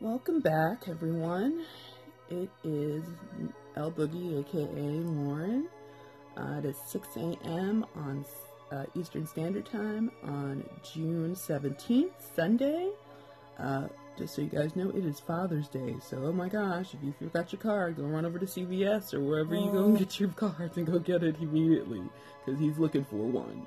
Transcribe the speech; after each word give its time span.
Welcome 0.00 0.40
back, 0.40 0.88
everyone. 0.88 1.64
It 2.28 2.50
is 2.62 3.02
El 3.76 3.90
Boogie, 3.90 4.40
aka 4.40 4.82
Lauren. 5.00 5.68
Uh, 6.36 6.58
it 6.58 6.66
is 6.66 6.76
6 6.88 7.08
a.m. 7.16 7.86
on 7.94 8.26
uh, 8.70 8.84
Eastern 8.94 9.26
Standard 9.26 9.64
Time 9.64 10.10
on 10.22 10.68
June 10.92 11.34
17th, 11.34 12.10
Sunday. 12.34 12.90
Uh, 13.58 13.88
just 14.18 14.34
so 14.34 14.42
you 14.42 14.48
guys 14.48 14.76
know, 14.76 14.90
it 14.90 15.06
is 15.06 15.18
Father's 15.18 15.68
Day. 15.68 15.96
So, 16.02 16.26
oh 16.26 16.32
my 16.32 16.50
gosh, 16.50 16.92
if 16.92 17.02
you 17.02 17.14
forgot 17.18 17.50
your 17.50 17.62
card, 17.62 17.96
go 17.96 18.02
run 18.02 18.26
over 18.26 18.38
to 18.38 18.44
CVS 18.44 19.14
or 19.14 19.20
wherever 19.20 19.54
you 19.54 19.72
go 19.72 19.86
and 19.86 19.98
get 19.98 20.20
your 20.20 20.28
cards 20.36 20.76
and 20.76 20.86
go 20.86 20.98
get 20.98 21.22
it 21.22 21.36
immediately 21.40 22.02
because 22.44 22.60
he's 22.60 22.76
looking 22.76 23.06
for 23.06 23.16
one. 23.16 23.66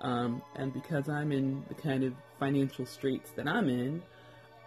Um, 0.00 0.42
and 0.56 0.74
because 0.74 1.08
I'm 1.08 1.30
in 1.30 1.64
the 1.68 1.74
kind 1.74 2.02
of 2.02 2.14
financial 2.40 2.84
straits 2.84 3.30
that 3.36 3.46
I'm 3.46 3.68
in, 3.68 4.02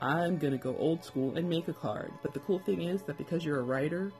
I'm 0.01 0.39
going 0.39 0.51
to 0.51 0.57
go 0.57 0.75
old 0.77 1.05
school 1.05 1.37
and 1.37 1.47
make 1.47 1.67
a 1.67 1.73
card. 1.73 2.11
But 2.23 2.33
the 2.33 2.39
cool 2.39 2.59
thing 2.59 2.81
is 2.81 3.03
that 3.03 3.17
because 3.17 3.45
you're 3.45 3.59
a 3.59 3.63
writer, 3.63 4.11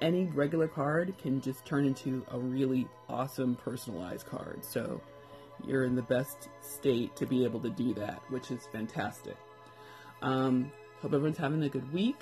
any 0.00 0.24
regular 0.24 0.66
card 0.66 1.14
can 1.18 1.40
just 1.40 1.64
turn 1.66 1.84
into 1.84 2.24
a 2.30 2.38
really 2.38 2.88
awesome 3.08 3.54
personalized 3.56 4.26
card. 4.26 4.64
So 4.64 5.00
you're 5.66 5.84
in 5.84 5.94
the 5.94 6.02
best 6.02 6.48
state 6.62 7.14
to 7.16 7.26
be 7.26 7.44
able 7.44 7.60
to 7.60 7.70
do 7.70 7.94
that, 7.94 8.22
which 8.30 8.50
is 8.50 8.66
fantastic. 8.72 9.36
Um, 10.22 10.72
hope 11.00 11.12
everyone's 11.12 11.38
having 11.38 11.62
a 11.62 11.68
good 11.68 11.92
week, 11.92 12.16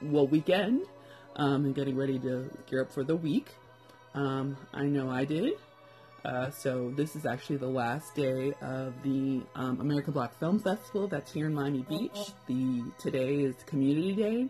well, 0.00 0.26
weekend, 0.26 0.86
um, 1.36 1.66
and 1.66 1.74
getting 1.74 1.96
ready 1.96 2.18
to 2.20 2.50
gear 2.66 2.82
up 2.82 2.92
for 2.92 3.04
the 3.04 3.16
week. 3.16 3.48
Um, 4.14 4.56
I 4.72 4.84
know 4.84 5.10
I 5.10 5.24
did. 5.24 5.54
Uh, 6.24 6.50
so 6.50 6.92
this 6.94 7.16
is 7.16 7.26
actually 7.26 7.56
the 7.56 7.66
last 7.66 8.14
day 8.14 8.52
of 8.60 8.94
the 9.02 9.42
um, 9.56 9.80
American 9.80 10.12
Black 10.12 10.38
Film 10.38 10.58
Festival 10.60 11.08
that's 11.08 11.32
here 11.32 11.46
in 11.46 11.54
Miami 11.54 11.84
Beach. 11.88 12.32
The 12.46 12.84
today 12.96 13.40
is 13.40 13.56
Community 13.66 14.14
Day, 14.14 14.48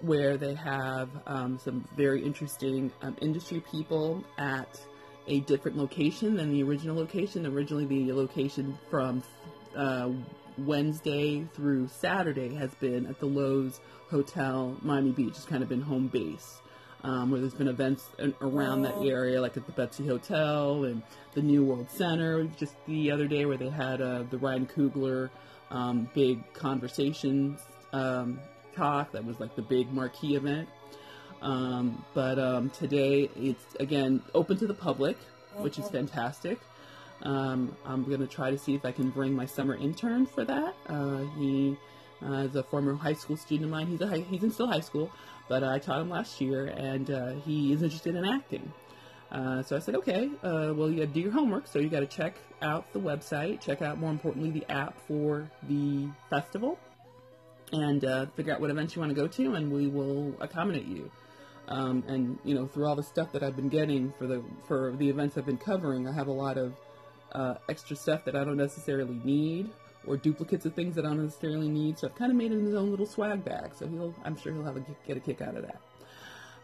where 0.00 0.38
they 0.38 0.54
have 0.54 1.10
um, 1.26 1.58
some 1.58 1.86
very 1.94 2.24
interesting 2.24 2.90
um, 3.02 3.16
industry 3.20 3.62
people 3.70 4.24
at 4.38 4.80
a 5.26 5.40
different 5.40 5.76
location 5.76 6.36
than 6.36 6.50
the 6.50 6.62
original 6.62 6.96
location. 6.96 7.44
Originally, 7.46 7.84
the 7.84 8.12
location 8.14 8.78
from 8.88 9.22
uh, 9.76 10.08
Wednesday 10.56 11.46
through 11.52 11.86
Saturday 11.88 12.54
has 12.54 12.74
been 12.76 13.04
at 13.06 13.20
the 13.20 13.26
Loews 13.26 13.80
Hotel, 14.08 14.74
Miami 14.80 15.12
Beach. 15.12 15.34
It's 15.36 15.44
kind 15.44 15.62
of 15.62 15.68
been 15.68 15.82
home 15.82 16.08
base 16.08 16.62
um, 17.04 17.30
where 17.30 17.40
there's 17.40 17.54
been 17.54 17.68
events 17.68 18.08
around 18.40 18.82
that 18.82 18.94
oh. 18.96 19.06
area, 19.06 19.40
like 19.40 19.56
at 19.56 19.66
the 19.66 19.72
Betsy 19.72 20.06
Hotel 20.06 20.84
and 20.84 21.02
the 21.34 21.42
New 21.42 21.62
World 21.62 21.88
Center. 21.90 22.44
Just 22.44 22.74
the 22.86 23.10
other 23.10 23.28
day, 23.28 23.44
where 23.44 23.58
they 23.58 23.68
had 23.68 24.00
uh, 24.00 24.24
the 24.30 24.38
Ryan 24.38 24.66
Coogler 24.66 25.28
um, 25.70 26.08
big 26.14 26.52
conversation 26.54 27.58
um, 27.92 28.40
talk. 28.74 29.12
That 29.12 29.24
was 29.24 29.38
like 29.38 29.54
the 29.54 29.62
big 29.62 29.92
marquee 29.92 30.34
event. 30.34 30.68
Um, 31.42 32.02
but 32.14 32.38
um, 32.38 32.70
today, 32.70 33.28
it's 33.36 33.76
again 33.78 34.22
open 34.34 34.56
to 34.58 34.66
the 34.66 34.74
public, 34.74 35.18
which 35.58 35.78
is 35.78 35.88
fantastic. 35.90 36.58
Um, 37.22 37.76
I'm 37.84 38.04
going 38.04 38.20
to 38.20 38.26
try 38.26 38.50
to 38.50 38.58
see 38.58 38.74
if 38.74 38.84
I 38.84 38.92
can 38.92 39.10
bring 39.10 39.34
my 39.34 39.46
summer 39.46 39.74
intern 39.74 40.24
for 40.24 40.44
that. 40.44 40.74
Uh, 40.88 41.18
he 41.38 41.76
uh, 42.22 42.48
is 42.48 42.56
a 42.56 42.62
former 42.62 42.94
high 42.94 43.12
school 43.14 43.36
student 43.36 43.64
of 43.66 43.70
mine. 43.70 43.86
He's 43.86 44.00
a 44.00 44.06
high, 44.06 44.20
he's 44.20 44.42
in 44.42 44.50
still 44.50 44.66
high 44.66 44.80
school, 44.80 45.10
but 45.48 45.62
I 45.64 45.78
taught 45.78 46.00
him 46.00 46.10
last 46.10 46.40
year, 46.40 46.66
and 46.66 47.10
uh, 47.10 47.32
he 47.44 47.72
is 47.72 47.82
interested 47.82 48.14
in 48.14 48.24
acting. 48.24 48.72
Uh, 49.30 49.62
so 49.62 49.76
I 49.76 49.78
said, 49.80 49.96
okay, 49.96 50.30
uh, 50.42 50.72
well, 50.74 50.90
you 50.90 50.98
got 50.98 51.06
to 51.08 51.14
do 51.14 51.20
your 51.20 51.32
homework. 51.32 51.66
So 51.66 51.78
you 51.78 51.88
got 51.88 52.00
to 52.00 52.06
check 52.06 52.36
out 52.62 52.92
the 52.92 53.00
website, 53.00 53.60
check 53.60 53.82
out, 53.82 53.98
more 53.98 54.10
importantly, 54.10 54.50
the 54.50 54.70
app 54.70 54.96
for 55.08 55.50
the 55.64 56.08
festival, 56.30 56.78
and 57.72 58.02
figure 58.36 58.52
out 58.52 58.60
what 58.60 58.70
events 58.70 58.94
you 58.94 59.00
want 59.00 59.10
to 59.10 59.20
go 59.20 59.26
to, 59.26 59.54
and 59.54 59.72
we 59.72 59.88
will 59.88 60.34
accommodate 60.40 60.86
you. 60.86 61.10
Um, 61.68 62.04
and 62.06 62.38
you 62.44 62.54
know, 62.54 62.66
through 62.66 62.86
all 62.86 62.96
the 62.96 63.02
stuff 63.02 63.32
that 63.32 63.42
I've 63.42 63.56
been 63.56 63.70
getting 63.70 64.12
for 64.18 64.26
the 64.26 64.42
for 64.68 64.94
the 64.98 65.08
events 65.08 65.38
I've 65.38 65.46
been 65.46 65.56
covering, 65.56 66.06
I 66.06 66.12
have 66.12 66.26
a 66.26 66.32
lot 66.32 66.58
of 66.58 66.74
uh, 67.32 67.54
extra 67.68 67.96
stuff 67.96 68.24
that 68.26 68.36
I 68.36 68.44
don't 68.44 68.56
necessarily 68.56 69.20
need 69.24 69.70
or 70.06 70.16
duplicates 70.16 70.66
of 70.66 70.74
things 70.74 70.94
that 70.96 71.04
I 71.04 71.08
don't 71.08 71.24
necessarily 71.24 71.68
need. 71.68 71.98
So 71.98 72.08
I've 72.08 72.14
kind 72.14 72.30
of 72.30 72.36
made 72.36 72.52
him 72.52 72.64
his 72.64 72.74
own 72.74 72.90
little 72.90 73.06
swag 73.06 73.44
bag. 73.44 73.72
So 73.76 73.86
he'll, 73.86 74.14
I'm 74.24 74.36
sure 74.36 74.52
he'll 74.52 74.64
have 74.64 74.76
a 74.76 74.84
get 75.06 75.16
a 75.16 75.20
kick 75.20 75.40
out 75.40 75.56
of 75.56 75.62
that. 75.62 75.80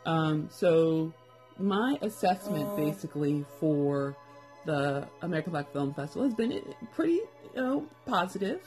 Um, 0.06 0.48
so 0.50 1.12
my 1.58 1.98
assessment 2.02 2.76
basically 2.76 3.44
for 3.58 4.16
the 4.64 5.06
American 5.22 5.52
Black 5.52 5.72
Film 5.72 5.94
Festival 5.94 6.24
has 6.24 6.34
been 6.34 6.62
pretty, 6.92 7.20
you 7.54 7.56
know, 7.56 7.86
positive. 8.06 8.60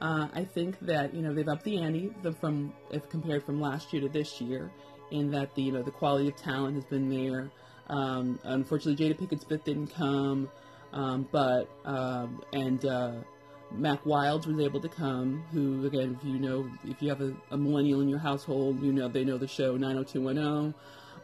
Uh, 0.00 0.28
I 0.34 0.44
think 0.44 0.78
that 0.80 1.14
you 1.14 1.22
know 1.22 1.32
they've 1.32 1.48
upped 1.48 1.64
the 1.64 1.78
ante 1.78 2.12
from 2.40 2.72
if 2.90 3.08
compared 3.08 3.44
from 3.44 3.60
last 3.60 3.92
year 3.92 4.02
to 4.02 4.08
this 4.08 4.40
year, 4.40 4.70
in 5.12 5.30
that 5.30 5.54
the 5.54 5.62
you 5.62 5.72
know 5.72 5.82
the 5.82 5.92
quality 5.92 6.28
of 6.28 6.36
talent 6.36 6.74
has 6.74 6.84
been 6.84 7.08
there. 7.08 7.50
Um, 7.88 8.40
unfortunately, 8.42 9.04
Jada 9.04 9.16
Pinkett 9.16 9.46
Smith 9.46 9.62
didn't 9.64 9.94
come, 9.94 10.50
um, 10.92 11.28
but 11.30 11.68
um, 11.84 12.42
and 12.52 12.84
uh, 12.84 13.12
Mack 13.74 14.04
Wilds 14.04 14.46
was 14.46 14.58
able 14.60 14.80
to 14.80 14.88
come, 14.88 15.44
who 15.52 15.86
again, 15.86 16.18
if 16.18 16.26
you 16.26 16.38
know, 16.38 16.68
if 16.84 17.02
you 17.02 17.08
have 17.08 17.20
a, 17.20 17.34
a 17.50 17.56
millennial 17.56 18.00
in 18.00 18.08
your 18.08 18.18
household, 18.18 18.82
you 18.82 18.92
know 18.92 19.08
they 19.08 19.24
know 19.24 19.38
the 19.38 19.48
show 19.48 19.76
90210. 19.76 20.74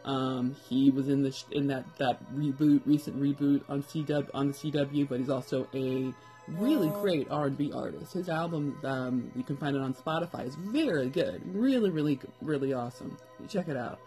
Um, 0.05 0.55
he 0.67 0.91
was 0.91 1.09
in 1.09 1.23
the 1.23 1.31
sh- 1.31 1.43
in 1.51 1.67
that 1.67 1.85
that 1.97 2.19
reboot, 2.33 2.81
recent 2.85 3.21
reboot 3.21 3.61
on 3.69 3.83
CW 3.83 4.29
on 4.33 4.47
the 4.47 4.53
CW, 4.53 5.07
but 5.07 5.19
he's 5.19 5.29
also 5.29 5.67
a 5.73 6.13
really 6.47 6.89
great 7.01 7.27
R&B 7.29 7.71
artist. 7.73 8.13
His 8.13 8.29
album, 8.29 8.77
um, 8.83 9.31
you 9.35 9.43
can 9.43 9.57
find 9.57 9.75
it 9.75 9.81
on 9.81 9.93
Spotify, 9.93 10.47
is 10.47 10.55
very 10.55 11.09
good, 11.09 11.41
really, 11.53 11.89
really, 11.89 12.19
really 12.41 12.73
awesome. 12.73 13.17
Check 13.47 13.67
it 13.67 13.77
out. 13.77 13.99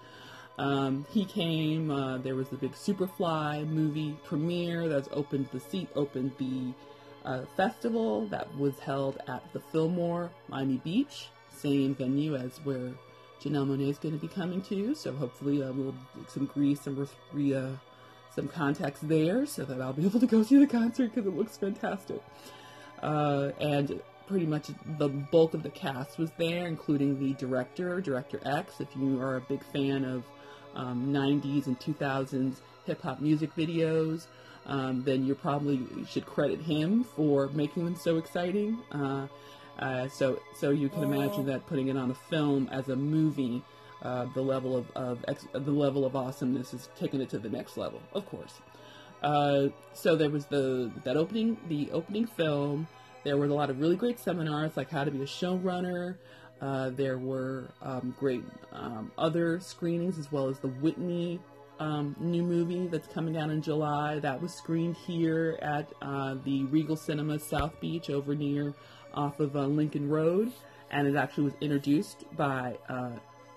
Um, 0.59 1.07
he 1.11 1.25
came. 1.25 1.91
Uh, 1.91 2.19
there 2.19 2.35
was 2.35 2.49
the 2.49 2.57
big 2.57 2.73
Superfly 2.73 3.67
movie 3.69 4.17
premiere 4.25 4.89
that's 4.89 5.09
opened 5.13 5.49
the 5.53 5.61
seat, 5.61 5.89
opened 5.95 6.33
the 6.39 6.73
a 7.25 7.47
festival 7.57 8.27
that 8.27 8.55
was 8.57 8.79
held 8.79 9.19
at 9.29 9.43
the 9.53 9.61
Fillmore, 9.61 10.31
Miami 10.49 10.79
Beach, 10.79 11.29
same 11.51 11.95
venue 11.95 12.37
as 12.37 12.59
where 12.65 12.91
Janelle 13.43 13.67
Monáe 13.67 13.89
is 13.89 13.99
going 13.99 14.15
to 14.15 14.21
be 14.21 14.33
coming 14.33 14.63
to. 14.63 14.95
So 14.95 15.13
hopefully 15.13 15.63
uh, 15.63 15.73
we'll 15.73 15.95
some 16.29 16.47
grease 16.47 16.81
some 16.81 17.09
re, 17.33 17.55
uh, 17.55 17.71
some 18.35 18.49
contacts 18.49 19.01
there 19.03 19.47
so 19.47 19.65
that 19.65 19.81
I'll 19.81 19.93
be 19.93 20.05
able 20.07 20.21
to 20.21 20.27
go 20.27 20.43
see 20.43 20.59
the 20.59 20.67
concert 20.67 21.15
because 21.15 21.27
it 21.27 21.37
looks 21.37 21.57
fantastic. 21.57 22.23
Uh, 23.03 23.51
and 23.61 24.01
pretty 24.27 24.47
much 24.47 24.71
the 24.99 25.09
bulk 25.09 25.55
of 25.55 25.63
the 25.63 25.71
cast 25.71 26.19
was 26.19 26.31
there, 26.39 26.67
including 26.67 27.19
the 27.19 27.35
director, 27.35 28.01
Director 28.01 28.41
X. 28.45 28.81
If 28.81 28.89
you 28.97 29.21
are 29.21 29.37
a 29.37 29.41
big 29.41 29.63
fan 29.73 30.05
of 30.05 30.25
um, 30.75 31.13
90s 31.13 31.67
and 31.67 31.79
2000s 31.79 32.57
hip 32.87 33.03
hop 33.03 33.21
music 33.21 33.55
videos, 33.57 34.27
um, 34.67 35.03
then 35.03 35.25
you 35.25 35.35
probably 35.35 35.81
should 36.09 36.27
credit 36.27 36.61
him 36.61 37.05
for 37.05 37.49
making 37.49 37.85
them 37.85 37.97
so 37.97 38.17
exciting. 38.19 38.79
Uh, 38.91 39.27
uh, 39.79 40.09
so, 40.09 40.41
so 40.57 40.71
you 40.71 40.89
can 40.89 41.03
imagine 41.03 41.47
that 41.47 41.67
putting 41.67 41.89
it 41.89 41.97
on 41.97 42.11
a 42.11 42.15
film 42.15 42.69
as 42.71 42.89
a 42.89 42.97
movie, 42.97 43.63
uh, 44.03 44.27
the 44.35 44.43
level 44.43 44.77
of, 44.77 44.91
of 44.93 45.25
ex- 45.29 45.47
the 45.53 45.71
level 45.71 46.05
of 46.05 46.15
awesomeness 46.15 46.75
is 46.75 46.89
taking 46.99 47.21
it 47.21 47.29
to 47.31 47.39
the 47.39 47.49
next 47.49 47.77
level, 47.77 48.01
of 48.13 48.27
course. 48.27 48.61
Uh, 49.23 49.69
so 49.95 50.17
there 50.17 50.31
was 50.31 50.47
the 50.47 50.91
that 51.05 51.17
opening, 51.17 51.57
the 51.69 51.91
opening 51.93 52.27
film. 52.27 52.87
There 53.25 53.37
were 53.37 53.47
a 53.47 53.55
lot 53.55 53.71
of 53.71 53.81
really 53.81 53.97
great 53.97 54.19
seminars, 54.19 54.77
like 54.77 54.91
how 54.91 55.05
to 55.05 55.11
be 55.11 55.23
a 55.23 55.27
showrunner. 55.27 56.17
Uh, 56.61 56.91
there 56.91 57.19
were 57.19 57.71
um, 57.81 58.15
great 58.19 58.43
um, 58.73 59.11
other 59.17 59.61
screenings, 59.61 60.19
as 60.19 60.31
well 60.31 60.49
as 60.49 60.59
the 60.59 60.69
Whitney 60.69 61.41
um, 61.83 62.15
new 62.21 62.45
movie 62.45 62.87
that's 62.87 63.09
coming 63.09 63.37
out 63.37 63.51
in 63.51 63.61
July 63.61 64.21
that 64.21 64.41
was 64.41 64.55
screened 64.55 64.97
here 64.97 65.59
at 65.61 65.93
uh, 66.01 66.37
the 66.45 66.63
Regal 66.67 66.95
Cinema 66.95 67.41
South 67.41 67.79
Beach 67.81 68.09
over 68.09 68.37
near 68.37 68.73
off 69.15 69.41
of 69.41 69.57
uh, 69.57 69.67
Lincoln 69.67 70.09
Road, 70.09 70.53
and 70.93 71.09
it 71.09 71.17
actually 71.17 71.45
was 71.45 71.55
introduced 71.61 72.25
by 72.37 72.77
uh, 72.89 73.11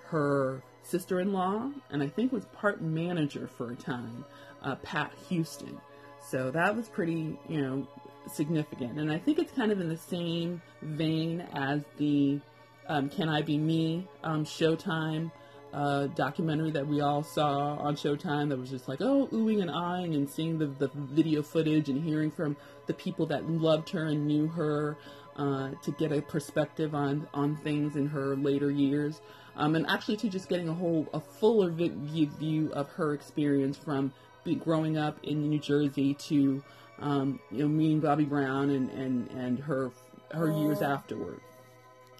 her 0.07 0.63
sister-in-law, 0.81 1.69
and 1.91 2.01
I 2.01 2.07
think 2.07 2.31
was 2.31 2.45
part 2.45 2.81
manager 2.81 3.47
for 3.57 3.71
a 3.71 3.75
time, 3.75 4.25
uh, 4.63 4.75
Pat 4.77 5.11
Houston. 5.29 5.79
So 6.27 6.49
that 6.49 6.75
was 6.75 6.87
pretty, 6.87 7.37
you 7.47 7.61
know, 7.61 7.87
significant, 8.27 8.99
and 8.99 9.11
I 9.11 9.19
think 9.19 9.37
it's 9.37 9.51
kind 9.51 9.71
of 9.71 9.79
in 9.79 9.87
the 9.87 9.97
same 9.97 10.63
vein 10.81 11.41
as 11.53 11.83
the 11.97 12.39
um, 12.87 13.07
"Can 13.09 13.29
I 13.29 13.43
Be 13.43 13.59
Me" 13.59 14.07
um, 14.23 14.45
Showtime 14.45 15.31
uh, 15.75 16.07
documentary 16.07 16.71
that 16.71 16.87
we 16.87 17.01
all 17.01 17.21
saw 17.21 17.75
on 17.75 17.95
Showtime 17.95 18.47
that 18.49 18.57
was 18.57 18.69
just 18.69 18.87
like, 18.87 19.01
oh, 19.01 19.27
oohing 19.33 19.61
and 19.61 19.69
eyeing 19.69 20.15
and 20.15 20.29
seeing 20.29 20.57
the, 20.57 20.67
the 20.67 20.89
video 20.95 21.41
footage 21.41 21.89
and 21.89 22.01
hearing 22.01 22.31
from 22.31 22.55
the 22.87 22.93
people 22.93 23.25
that 23.25 23.49
loved 23.49 23.89
her 23.89 24.05
and 24.05 24.25
knew 24.25 24.47
her 24.47 24.97
uh, 25.35 25.71
to 25.83 25.91
get 25.91 26.13
a 26.13 26.21
perspective 26.21 26.95
on, 26.95 27.27
on 27.33 27.57
things 27.57 27.97
in 27.97 28.07
her 28.07 28.37
later 28.37 28.71
years. 28.71 29.19
Um, 29.57 29.75
and 29.75 29.85
actually 29.87 30.15
to 30.17 30.29
just 30.29 30.47
getting 30.47 30.69
a 30.69 30.73
whole, 30.73 31.07
a 31.13 31.19
fuller 31.19 31.69
view 31.69 32.71
of 32.71 32.89
her 32.91 33.13
experience 33.13 33.77
from 33.77 34.13
be, 34.45 34.55
growing 34.55 34.97
up 34.97 35.19
in 35.23 35.49
New 35.49 35.59
Jersey 35.59 36.13
to, 36.13 36.63
um, 36.99 37.39
you 37.51 37.59
know, 37.59 37.67
meeting 37.67 37.99
Bobby 37.99 38.23
Brown 38.23 38.69
and, 38.69 38.89
and, 38.91 39.29
and 39.31 39.59
her, 39.59 39.91
her 40.31 40.49
years 40.51 40.81
afterward. 40.81 41.41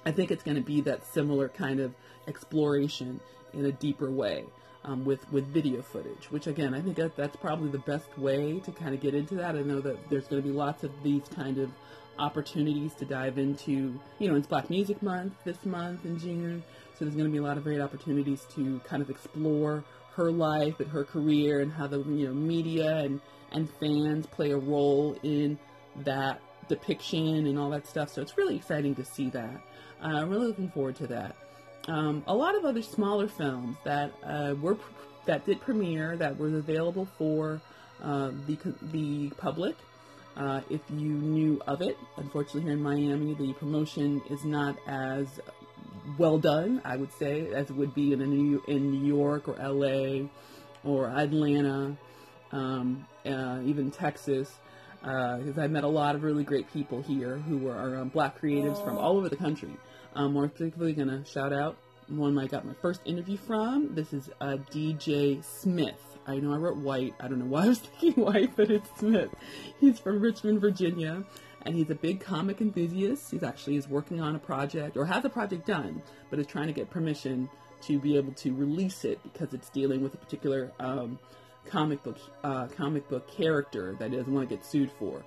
I 0.05 0.11
think 0.11 0.31
it's 0.31 0.43
going 0.43 0.55
to 0.55 0.63
be 0.63 0.81
that 0.81 1.05
similar 1.05 1.49
kind 1.49 1.79
of 1.79 1.93
exploration 2.27 3.19
in 3.53 3.65
a 3.65 3.71
deeper 3.71 4.11
way 4.11 4.45
um, 4.83 5.03
with 5.03 5.31
with 5.31 5.47
video 5.47 5.81
footage. 5.81 6.31
Which 6.31 6.47
again, 6.47 6.73
I 6.73 6.81
think 6.81 6.95
that 6.97 7.15
that's 7.15 7.35
probably 7.35 7.69
the 7.69 7.79
best 7.79 8.17
way 8.17 8.59
to 8.59 8.71
kind 8.71 8.93
of 8.93 9.01
get 9.01 9.15
into 9.15 9.35
that. 9.35 9.55
I 9.55 9.61
know 9.61 9.81
that 9.81 10.09
there's 10.09 10.27
going 10.27 10.41
to 10.41 10.47
be 10.47 10.53
lots 10.53 10.83
of 10.83 10.91
these 11.03 11.23
kind 11.35 11.57
of 11.57 11.71
opportunities 12.19 12.93
to 12.95 13.05
dive 13.05 13.37
into. 13.37 13.99
You 14.19 14.29
know, 14.29 14.35
it's 14.35 14.47
Black 14.47 14.69
Music 14.69 15.01
Month 15.01 15.33
this 15.43 15.65
month 15.65 16.05
in 16.05 16.19
June, 16.19 16.63
so 16.93 17.05
there's 17.05 17.15
going 17.15 17.27
to 17.27 17.31
be 17.31 17.39
a 17.39 17.43
lot 17.43 17.57
of 17.57 17.63
great 17.63 17.81
opportunities 17.81 18.45
to 18.55 18.79
kind 18.81 19.01
of 19.01 19.09
explore 19.09 19.83
her 20.13 20.31
life 20.31 20.79
and 20.79 20.89
her 20.89 21.03
career 21.03 21.59
and 21.59 21.73
how 21.73 21.87
the 21.87 21.99
you 21.99 22.27
know 22.27 22.33
media 22.33 22.97
and 22.97 23.19
and 23.51 23.69
fans 23.79 24.25
play 24.27 24.51
a 24.51 24.57
role 24.57 25.17
in 25.23 25.57
that 26.03 26.41
depiction 26.67 27.47
and 27.47 27.57
all 27.59 27.69
that 27.69 27.87
stuff. 27.87 28.09
So 28.09 28.21
it's 28.21 28.37
really 28.37 28.55
exciting 28.55 28.95
to 28.95 29.05
see 29.05 29.29
that. 29.31 29.61
I'm 30.13 30.29
really 30.29 30.47
looking 30.47 30.69
forward 30.69 30.95
to 30.97 31.07
that. 31.07 31.35
Um, 31.87 32.23
a 32.27 32.35
lot 32.35 32.55
of 32.55 32.65
other 32.65 32.81
smaller 32.81 33.27
films 33.27 33.77
that 33.83 34.11
uh, 34.23 34.55
were 34.59 34.77
that 35.25 35.45
did 35.45 35.61
premiere 35.61 36.17
that 36.17 36.37
was 36.37 36.53
available 36.53 37.07
for 37.17 37.61
uh, 38.03 38.31
the 38.47 38.57
the 38.91 39.29
public. 39.37 39.75
Uh, 40.35 40.61
if 40.69 40.81
you 40.89 41.09
knew 41.09 41.61
of 41.65 41.81
it, 41.81 41.97
unfortunately 42.17 42.61
here 42.61 42.73
in 42.73 42.81
Miami, 42.81 43.33
the 43.35 43.53
promotion 43.53 44.21
is 44.29 44.43
not 44.43 44.75
as 44.85 45.27
well 46.17 46.37
done, 46.37 46.81
I 46.83 46.97
would 46.97 47.11
say, 47.13 47.53
as 47.53 47.69
it 47.69 47.75
would 47.75 47.95
be 47.95 48.13
in 48.13 48.19
New 48.19 48.61
in 48.67 48.91
New 48.91 49.05
York 49.05 49.47
or 49.47 49.59
L.A. 49.59 50.29
or 50.83 51.07
Atlanta, 51.07 51.95
um, 52.51 53.07
uh, 53.25 53.59
even 53.63 53.91
Texas 53.91 54.51
because 55.05 55.57
uh, 55.59 55.61
I 55.61 55.67
met 55.67 55.83
a 55.83 55.87
lot 55.87 56.15
of 56.15 56.23
really 56.23 56.43
great 56.43 56.71
people 56.73 57.03
here 57.03 57.37
who 57.37 57.67
are 57.69 57.97
um, 57.97 58.09
black 58.09 58.41
creatives 58.41 58.83
from 58.83 58.97
all 58.97 59.17
over 59.17 59.29
the 59.29 59.35
country. 59.35 59.69
Um, 60.15 60.31
more 60.33 60.47
particularly, 60.47 60.93
going 60.93 61.09
to 61.09 61.29
shout 61.29 61.51
out 61.51 61.75
one 62.07 62.37
I 62.39 62.47
got 62.47 62.65
my 62.65 62.73
first 62.81 63.01
interview 63.03 63.35
from. 63.35 63.93
This 63.95 64.13
is 64.13 64.29
uh, 64.39 64.57
DJ 64.71 65.43
Smith. 65.43 66.17
I 66.25 66.37
know 66.37 66.53
I 66.53 66.57
wrote 66.57 66.77
white. 66.77 67.13
I 67.19 67.27
don't 67.27 67.39
know 67.39 67.45
why 67.45 67.65
I 67.65 67.67
was 67.67 67.79
thinking 67.99 68.23
white, 68.23 68.55
but 68.55 68.71
it's 68.71 68.89
Smith. 68.97 69.29
He's 69.79 69.99
from 69.99 70.21
Richmond, 70.21 70.61
Virginia, 70.61 71.25
and 71.63 71.75
he's 71.75 71.89
a 71.89 71.95
big 71.95 72.21
comic 72.21 72.61
enthusiast. 72.61 73.29
He's 73.29 73.43
actually 73.43 73.75
is 73.75 73.89
working 73.89 74.21
on 74.21 74.35
a 74.35 74.39
project 74.39 74.95
or 74.95 75.05
has 75.05 75.25
a 75.25 75.29
project 75.29 75.67
done, 75.67 76.01
but 76.29 76.39
is 76.39 76.47
trying 76.47 76.67
to 76.67 76.73
get 76.73 76.89
permission 76.89 77.49
to 77.81 77.99
be 77.99 78.15
able 78.15 78.31
to 78.33 78.53
release 78.53 79.03
it 79.03 79.21
because 79.23 79.53
it's 79.53 79.69
dealing 79.69 80.01
with 80.01 80.13
a 80.13 80.17
particular 80.17 80.71
um, 80.79 81.19
comic 81.65 82.01
book 82.03 82.17
uh, 82.43 82.67
comic 82.67 83.07
book 83.09 83.27
character 83.27 83.95
that 83.99 84.11
he 84.11 84.17
doesn't 84.17 84.33
want 84.33 84.47
to 84.47 84.55
get 84.55 84.65
sued 84.65 84.91
for. 84.97 85.23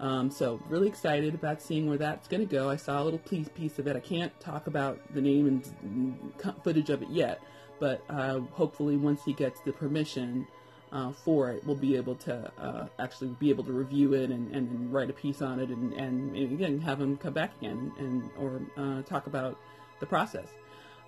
Um, 0.00 0.30
so 0.30 0.58
really 0.68 0.88
excited 0.88 1.34
about 1.34 1.60
seeing 1.60 1.86
where 1.86 1.98
that's 1.98 2.26
going 2.26 2.40
to 2.40 2.50
go. 2.50 2.70
I 2.70 2.76
saw 2.76 3.02
a 3.02 3.04
little 3.04 3.18
piece 3.18 3.78
of 3.78 3.86
it. 3.86 3.96
I 3.96 4.00
can't 4.00 4.38
talk 4.40 4.66
about 4.66 4.98
the 5.12 5.20
name 5.20 5.46
and 5.46 6.32
footage 6.64 6.88
of 6.88 7.02
it 7.02 7.10
yet, 7.10 7.42
but 7.78 8.02
uh, 8.08 8.40
hopefully 8.52 8.96
once 8.96 9.22
he 9.24 9.34
gets 9.34 9.60
the 9.60 9.72
permission 9.72 10.46
uh, 10.90 11.12
for 11.12 11.50
it, 11.50 11.64
we'll 11.66 11.76
be 11.76 11.96
able 11.96 12.14
to 12.14 12.50
uh, 12.58 12.86
actually 12.98 13.28
be 13.38 13.50
able 13.50 13.62
to 13.64 13.72
review 13.72 14.14
it 14.14 14.30
and, 14.30 14.52
and, 14.54 14.70
and, 14.70 14.92
write 14.92 15.10
a 15.10 15.12
piece 15.12 15.42
on 15.42 15.60
it, 15.60 15.68
and, 15.68 15.92
and 15.92 16.34
again 16.34 16.80
have 16.80 17.00
him 17.00 17.16
come 17.16 17.32
back 17.32 17.52
again 17.58 17.92
and 17.98 18.28
or 18.38 18.60
uh, 18.76 19.02
talk 19.02 19.26
about 19.26 19.56
the 20.00 20.06
process. 20.06 20.48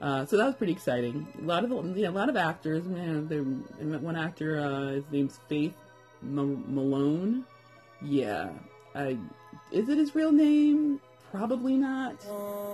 Uh, 0.03 0.27
so 0.27 0.37
that 0.37 0.45
was 0.45 0.55
pretty 0.55 0.73
exciting. 0.73 1.27
A 1.41 1.47
lot 1.47 1.65
of 1.65 1.71
a 1.71 2.11
lot 2.11 2.29
of 2.29 2.37
actors. 2.37 2.85
One 2.85 4.17
actor. 4.17 4.61
Uh, 4.61 4.89
his 4.93 5.05
name's 5.11 5.39
Faith 5.49 5.75
Malone. 6.21 7.45
Yeah, 8.01 8.51
I, 8.95 9.19
is 9.71 9.89
it 9.89 9.99
his 9.99 10.15
real 10.15 10.33
name? 10.33 11.01
Probably 11.31 11.77
not. 11.77 12.17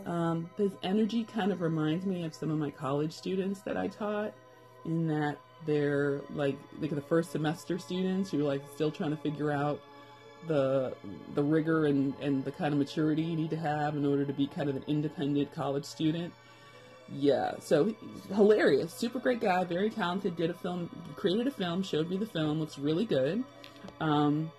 Um, 0.06 0.50
his 0.56 0.72
energy 0.82 1.24
kind 1.24 1.52
of 1.52 1.60
reminds 1.60 2.06
me 2.06 2.24
of 2.24 2.34
some 2.34 2.50
of 2.50 2.58
my 2.58 2.70
college 2.70 3.12
students 3.12 3.60
that 3.60 3.76
I 3.76 3.86
taught, 3.88 4.32
in 4.84 5.06
that 5.08 5.38
they're 5.66 6.20
like 6.34 6.58
like 6.80 6.90
the 6.90 7.00
first 7.00 7.32
semester 7.32 7.78
students 7.78 8.30
who 8.30 8.40
are 8.40 8.48
like 8.48 8.62
still 8.74 8.90
trying 8.90 9.10
to 9.10 9.16
figure 9.16 9.50
out 9.50 9.80
the 10.46 10.94
the 11.34 11.42
rigor 11.42 11.86
and, 11.86 12.14
and 12.20 12.44
the 12.44 12.52
kind 12.52 12.72
of 12.72 12.78
maturity 12.78 13.22
you 13.22 13.36
need 13.36 13.50
to 13.50 13.56
have 13.56 13.96
in 13.96 14.06
order 14.06 14.24
to 14.24 14.32
be 14.32 14.46
kind 14.46 14.68
of 14.68 14.76
an 14.76 14.84
independent 14.86 15.52
college 15.52 15.84
student 15.84 16.32
yeah, 17.12 17.54
so 17.60 17.94
hilarious, 18.34 18.92
super 18.92 19.18
great 19.18 19.40
guy, 19.40 19.64
very 19.64 19.88
talented. 19.90 20.36
Did 20.36 20.50
a 20.50 20.54
film, 20.54 20.90
created 21.16 21.46
a 21.46 21.50
film, 21.50 21.82
showed 21.82 22.10
me 22.10 22.18
the 22.18 22.26
film. 22.26 22.60
Looks 22.60 22.78
really 22.78 23.06
good. 23.06 23.42
Um, 24.00 24.50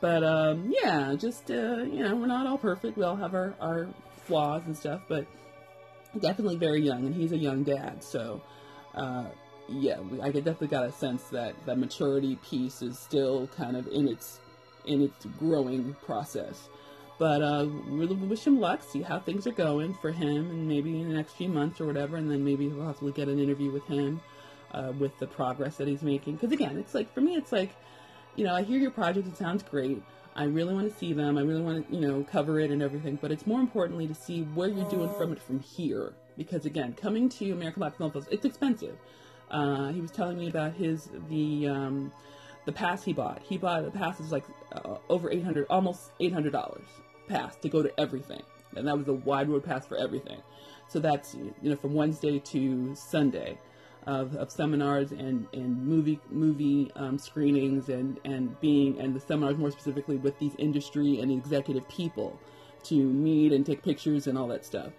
but 0.00 0.22
um, 0.24 0.72
yeah, 0.82 1.14
just 1.18 1.50
uh, 1.50 1.82
you 1.82 2.02
know, 2.02 2.14
we're 2.16 2.26
not 2.26 2.46
all 2.46 2.58
perfect. 2.58 2.96
We 2.96 3.04
all 3.04 3.16
have 3.16 3.34
our 3.34 3.54
our 3.60 3.88
flaws 4.26 4.62
and 4.66 4.76
stuff, 4.76 5.02
but 5.08 5.26
definitely 6.20 6.56
very 6.56 6.82
young, 6.82 7.06
and 7.06 7.14
he's 7.14 7.32
a 7.32 7.38
young 7.38 7.62
dad. 7.62 8.02
So 8.02 8.42
uh, 8.94 9.24
yeah, 9.68 9.98
I 10.22 10.30
definitely 10.30 10.68
got 10.68 10.86
a 10.86 10.92
sense 10.92 11.24
that 11.24 11.54
that 11.66 11.78
maturity 11.78 12.36
piece 12.48 12.82
is 12.82 12.98
still 12.98 13.48
kind 13.56 13.76
of 13.76 13.86
in 13.88 14.08
its 14.08 14.40
in 14.86 15.02
its 15.02 15.26
growing 15.38 15.94
process. 16.04 16.68
But 17.18 17.42
uh, 17.42 17.66
really 17.88 18.14
wish 18.14 18.46
him 18.46 18.60
luck, 18.60 18.82
see 18.82 19.00
how 19.00 19.18
things 19.18 19.46
are 19.46 19.52
going 19.52 19.94
for 19.94 20.12
him, 20.12 20.50
and 20.50 20.68
maybe 20.68 21.00
in 21.00 21.08
the 21.08 21.14
next 21.14 21.32
few 21.32 21.48
months 21.48 21.80
or 21.80 21.86
whatever, 21.86 22.18
and 22.18 22.30
then 22.30 22.44
maybe 22.44 22.68
we'll 22.68 22.84
possibly 22.84 23.12
get 23.12 23.28
an 23.28 23.38
interview 23.38 23.70
with 23.70 23.86
him 23.86 24.20
uh, 24.72 24.92
with 24.98 25.18
the 25.18 25.26
progress 25.26 25.76
that 25.78 25.88
he's 25.88 26.02
making. 26.02 26.34
Because 26.34 26.52
again, 26.52 26.76
it's 26.76 26.94
like 26.94 27.12
for 27.14 27.22
me, 27.22 27.34
it's 27.34 27.52
like, 27.52 27.70
you 28.36 28.44
know, 28.44 28.54
I 28.54 28.62
hear 28.62 28.78
your 28.78 28.90
project, 28.90 29.26
it 29.26 29.36
sounds 29.36 29.62
great. 29.62 30.02
I 30.34 30.44
really 30.44 30.74
want 30.74 30.92
to 30.92 30.96
see 30.96 31.14
them. 31.14 31.38
I 31.38 31.40
really 31.40 31.62
want 31.62 31.88
to, 31.88 31.94
you 31.94 32.00
know, 32.00 32.22
cover 32.30 32.60
it 32.60 32.70
and 32.70 32.82
everything. 32.82 33.18
But 33.20 33.32
it's 33.32 33.46
more 33.46 33.60
importantly 33.60 34.06
to 34.06 34.14
see 34.14 34.42
where 34.42 34.68
you're 34.68 34.88
doing 34.90 35.10
from 35.14 35.32
it 35.32 35.40
from 35.40 35.60
here. 35.60 36.12
Because 36.36 36.66
again, 36.66 36.92
coming 36.92 37.30
to 37.30 37.52
American 37.52 37.80
Black 37.80 37.96
Film 37.96 38.10
Festival, 38.10 38.34
it's 38.34 38.44
expensive. 38.44 38.98
Uh, 39.50 39.88
he 39.88 40.00
was 40.02 40.10
telling 40.10 40.36
me 40.36 40.48
about 40.48 40.74
his 40.74 41.08
the 41.30 41.68
um, 41.68 42.12
the 42.66 42.72
pass 42.72 43.02
he 43.02 43.14
bought. 43.14 43.40
He 43.42 43.56
bought 43.56 43.84
the 43.84 43.90
pass 43.90 44.20
is 44.20 44.30
like 44.30 44.44
uh, 44.72 44.98
over 45.08 45.30
eight 45.30 45.44
hundred, 45.44 45.66
almost 45.70 46.10
eight 46.20 46.34
hundred 46.34 46.52
dollars 46.52 46.86
pass 47.28 47.56
to 47.56 47.68
go 47.70 47.82
to 47.82 47.98
everything, 47.98 48.42
and 48.76 48.86
that 48.86 48.98
was 48.98 49.08
a 49.08 49.14
wide 49.14 49.48
road 49.48 49.64
pass 49.64 49.86
for 49.86 49.96
everything. 49.96 50.42
So 50.88 50.98
that's 50.98 51.34
you 51.34 51.54
know 51.62 51.76
from 51.76 51.94
Wednesday 51.94 52.38
to 52.40 52.94
Sunday 52.94 53.56
of, 54.06 54.36
of 54.36 54.50
seminars 54.50 55.12
and, 55.12 55.46
and 55.52 55.84
movie 55.84 56.20
movie 56.30 56.90
um, 56.94 57.18
screenings 57.18 57.88
and 57.88 58.20
and 58.24 58.58
being 58.60 59.00
and 59.00 59.14
the 59.14 59.20
seminars 59.20 59.56
more 59.56 59.70
specifically 59.70 60.16
with 60.16 60.38
these 60.38 60.54
industry 60.58 61.20
and 61.20 61.30
executive 61.32 61.86
people 61.88 62.38
to 62.84 62.94
meet 62.94 63.52
and 63.52 63.66
take 63.66 63.82
pictures 63.82 64.26
and 64.26 64.38
all 64.38 64.46
that 64.46 64.64
stuff. 64.64 64.92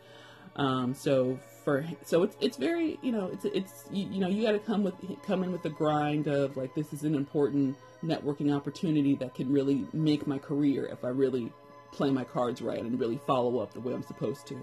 Um, 0.57 0.93
so 0.93 1.39
for 1.63 1.85
so 2.03 2.23
it's 2.23 2.35
it's 2.41 2.57
very 2.57 2.99
you 3.01 3.11
know 3.11 3.29
it's 3.31 3.45
it's 3.45 3.85
you, 3.91 4.07
you 4.09 4.19
know 4.19 4.27
you 4.27 4.43
got 4.43 4.53
to 4.53 4.59
come 4.59 4.83
with 4.83 4.95
come 5.25 5.43
in 5.43 5.51
with 5.51 5.63
the 5.63 5.69
grind 5.69 6.27
of 6.27 6.57
like 6.57 6.73
this 6.75 6.91
is 6.91 7.03
an 7.03 7.15
important 7.15 7.77
networking 8.03 8.55
opportunity 8.55 9.15
that 9.15 9.33
can 9.35 9.51
really 9.51 9.85
make 9.93 10.27
my 10.27 10.37
career 10.37 10.85
if 10.85 11.05
I 11.05 11.09
really 11.09 11.51
play 11.91 12.09
my 12.09 12.23
cards 12.23 12.61
right 12.61 12.79
and 12.79 12.99
really 12.99 13.19
follow 13.25 13.59
up 13.59 13.73
the 13.73 13.79
way 13.79 13.93
I'm 13.93 14.03
supposed 14.03 14.47
to. 14.47 14.57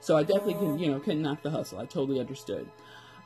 So 0.00 0.16
I 0.16 0.22
definitely 0.22 0.54
can, 0.54 0.78
you 0.78 0.90
know, 0.90 0.98
can 0.98 1.20
knock 1.20 1.42
the 1.42 1.50
hustle. 1.50 1.78
I 1.78 1.84
totally 1.84 2.20
understood. 2.20 2.68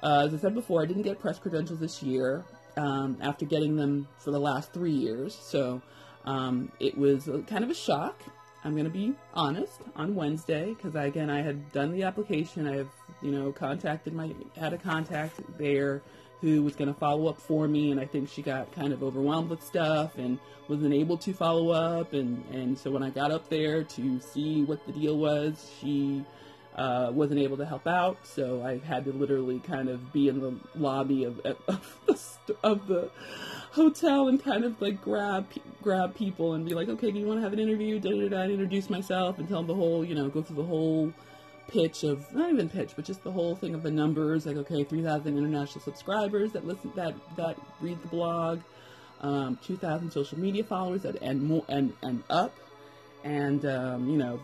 Uh, 0.04 0.26
as 0.26 0.34
I 0.34 0.36
said 0.36 0.54
before, 0.54 0.82
I 0.82 0.86
didn't 0.86 1.02
get 1.02 1.18
press 1.18 1.38
credentials 1.38 1.80
this 1.80 2.02
year 2.02 2.44
um, 2.76 3.16
after 3.22 3.46
getting 3.46 3.74
them 3.74 4.06
for 4.18 4.30
the 4.32 4.38
last 4.38 4.72
three 4.74 4.92
years. 4.92 5.34
So 5.34 5.80
um, 6.26 6.70
it 6.78 6.96
was 6.96 7.28
kind 7.46 7.64
of 7.64 7.70
a 7.70 7.74
shock. 7.74 8.20
I'm 8.64 8.72
going 8.72 8.84
to 8.84 8.90
be 8.90 9.14
honest 9.32 9.80
on 9.96 10.14
Wednesday 10.14 10.74
because 10.74 10.94
again 10.94 11.30
I 11.30 11.42
had 11.42 11.72
done 11.72 11.92
the 11.92 12.02
application. 12.02 12.68
I 12.68 12.76
have 12.76 12.88
you 13.22 13.30
know 13.30 13.50
contacted 13.52 14.12
my 14.14 14.34
had 14.56 14.72
a 14.72 14.78
contact 14.78 15.40
there 15.58 16.02
who 16.40 16.62
was 16.62 16.76
going 16.76 16.92
to 16.92 16.98
follow 16.98 17.26
up 17.26 17.38
for 17.38 17.66
me, 17.66 17.90
and 17.90 17.98
I 17.98 18.04
think 18.04 18.28
she 18.28 18.42
got 18.42 18.70
kind 18.72 18.92
of 18.92 19.02
overwhelmed 19.02 19.48
with 19.48 19.62
stuff 19.62 20.18
and 20.18 20.38
wasn't 20.68 20.92
able 20.92 21.16
to 21.18 21.32
follow 21.32 21.70
up. 21.70 22.12
And, 22.12 22.44
and 22.52 22.76
so 22.76 22.90
when 22.90 23.02
I 23.02 23.08
got 23.08 23.30
up 23.30 23.48
there 23.48 23.82
to 23.82 24.20
see 24.20 24.62
what 24.64 24.84
the 24.86 24.92
deal 24.92 25.16
was, 25.16 25.70
she 25.80 26.22
uh, 26.74 27.10
wasn't 27.12 27.40
able 27.40 27.56
to 27.56 27.66
help 27.66 27.86
out. 27.86 28.18
So 28.24 28.62
I 28.62 28.78
had 28.78 29.04
to 29.04 29.12
literally 29.12 29.60
kind 29.60 29.88
of 29.88 30.12
be 30.12 30.28
in 30.28 30.40
the 30.40 30.54
lobby 30.74 31.24
of, 31.24 31.40
of, 31.40 31.96
the, 32.46 32.56
of 32.62 32.86
the 32.86 33.10
hotel 33.72 34.28
and 34.28 34.42
kind 34.42 34.64
of 34.64 34.80
like 34.80 35.00
grab 35.02 35.46
grab 35.82 36.14
people 36.14 36.54
and 36.54 36.64
be 36.64 36.74
like, 36.74 36.88
okay, 36.88 37.10
do 37.10 37.18
you 37.18 37.26
want 37.26 37.38
to 37.38 37.42
have 37.42 37.52
an 37.52 37.58
interview? 37.58 38.00
Da 38.00 38.10
da 38.10 38.28
da. 38.28 38.42
Introduce 38.42 38.90
myself 38.90 39.38
and 39.38 39.48
tell 39.48 39.58
them 39.58 39.66
the 39.66 39.74
whole, 39.74 40.04
you 40.04 40.14
know, 40.14 40.28
go 40.28 40.42
through 40.42 40.56
the 40.56 40.64
whole 40.64 41.12
pitch 41.68 42.04
of 42.04 42.32
not 42.34 42.52
even 42.52 42.68
pitch, 42.68 42.92
but 42.96 43.04
just 43.04 43.22
the 43.22 43.32
whole 43.32 43.54
thing 43.54 43.74
of 43.74 43.82
the 43.82 43.90
numbers. 43.90 44.46
Like, 44.46 44.56
okay, 44.56 44.84
three 44.84 45.02
thousand 45.02 45.38
international 45.38 45.82
subscribers 45.82 46.52
that 46.52 46.66
listen 46.66 46.92
that 46.96 47.14
that 47.36 47.56
read 47.80 48.02
the 48.02 48.08
blog, 48.08 48.60
um, 49.20 49.58
two 49.64 49.76
thousand 49.76 50.10
social 50.10 50.38
media 50.38 50.64
followers 50.64 51.02
that 51.02 51.22
and 51.22 51.42
more 51.42 51.64
and 51.68 51.92
and 52.02 52.22
up, 52.30 52.54
and 53.22 53.64
um, 53.64 54.08
you 54.08 54.16
know, 54.16 54.40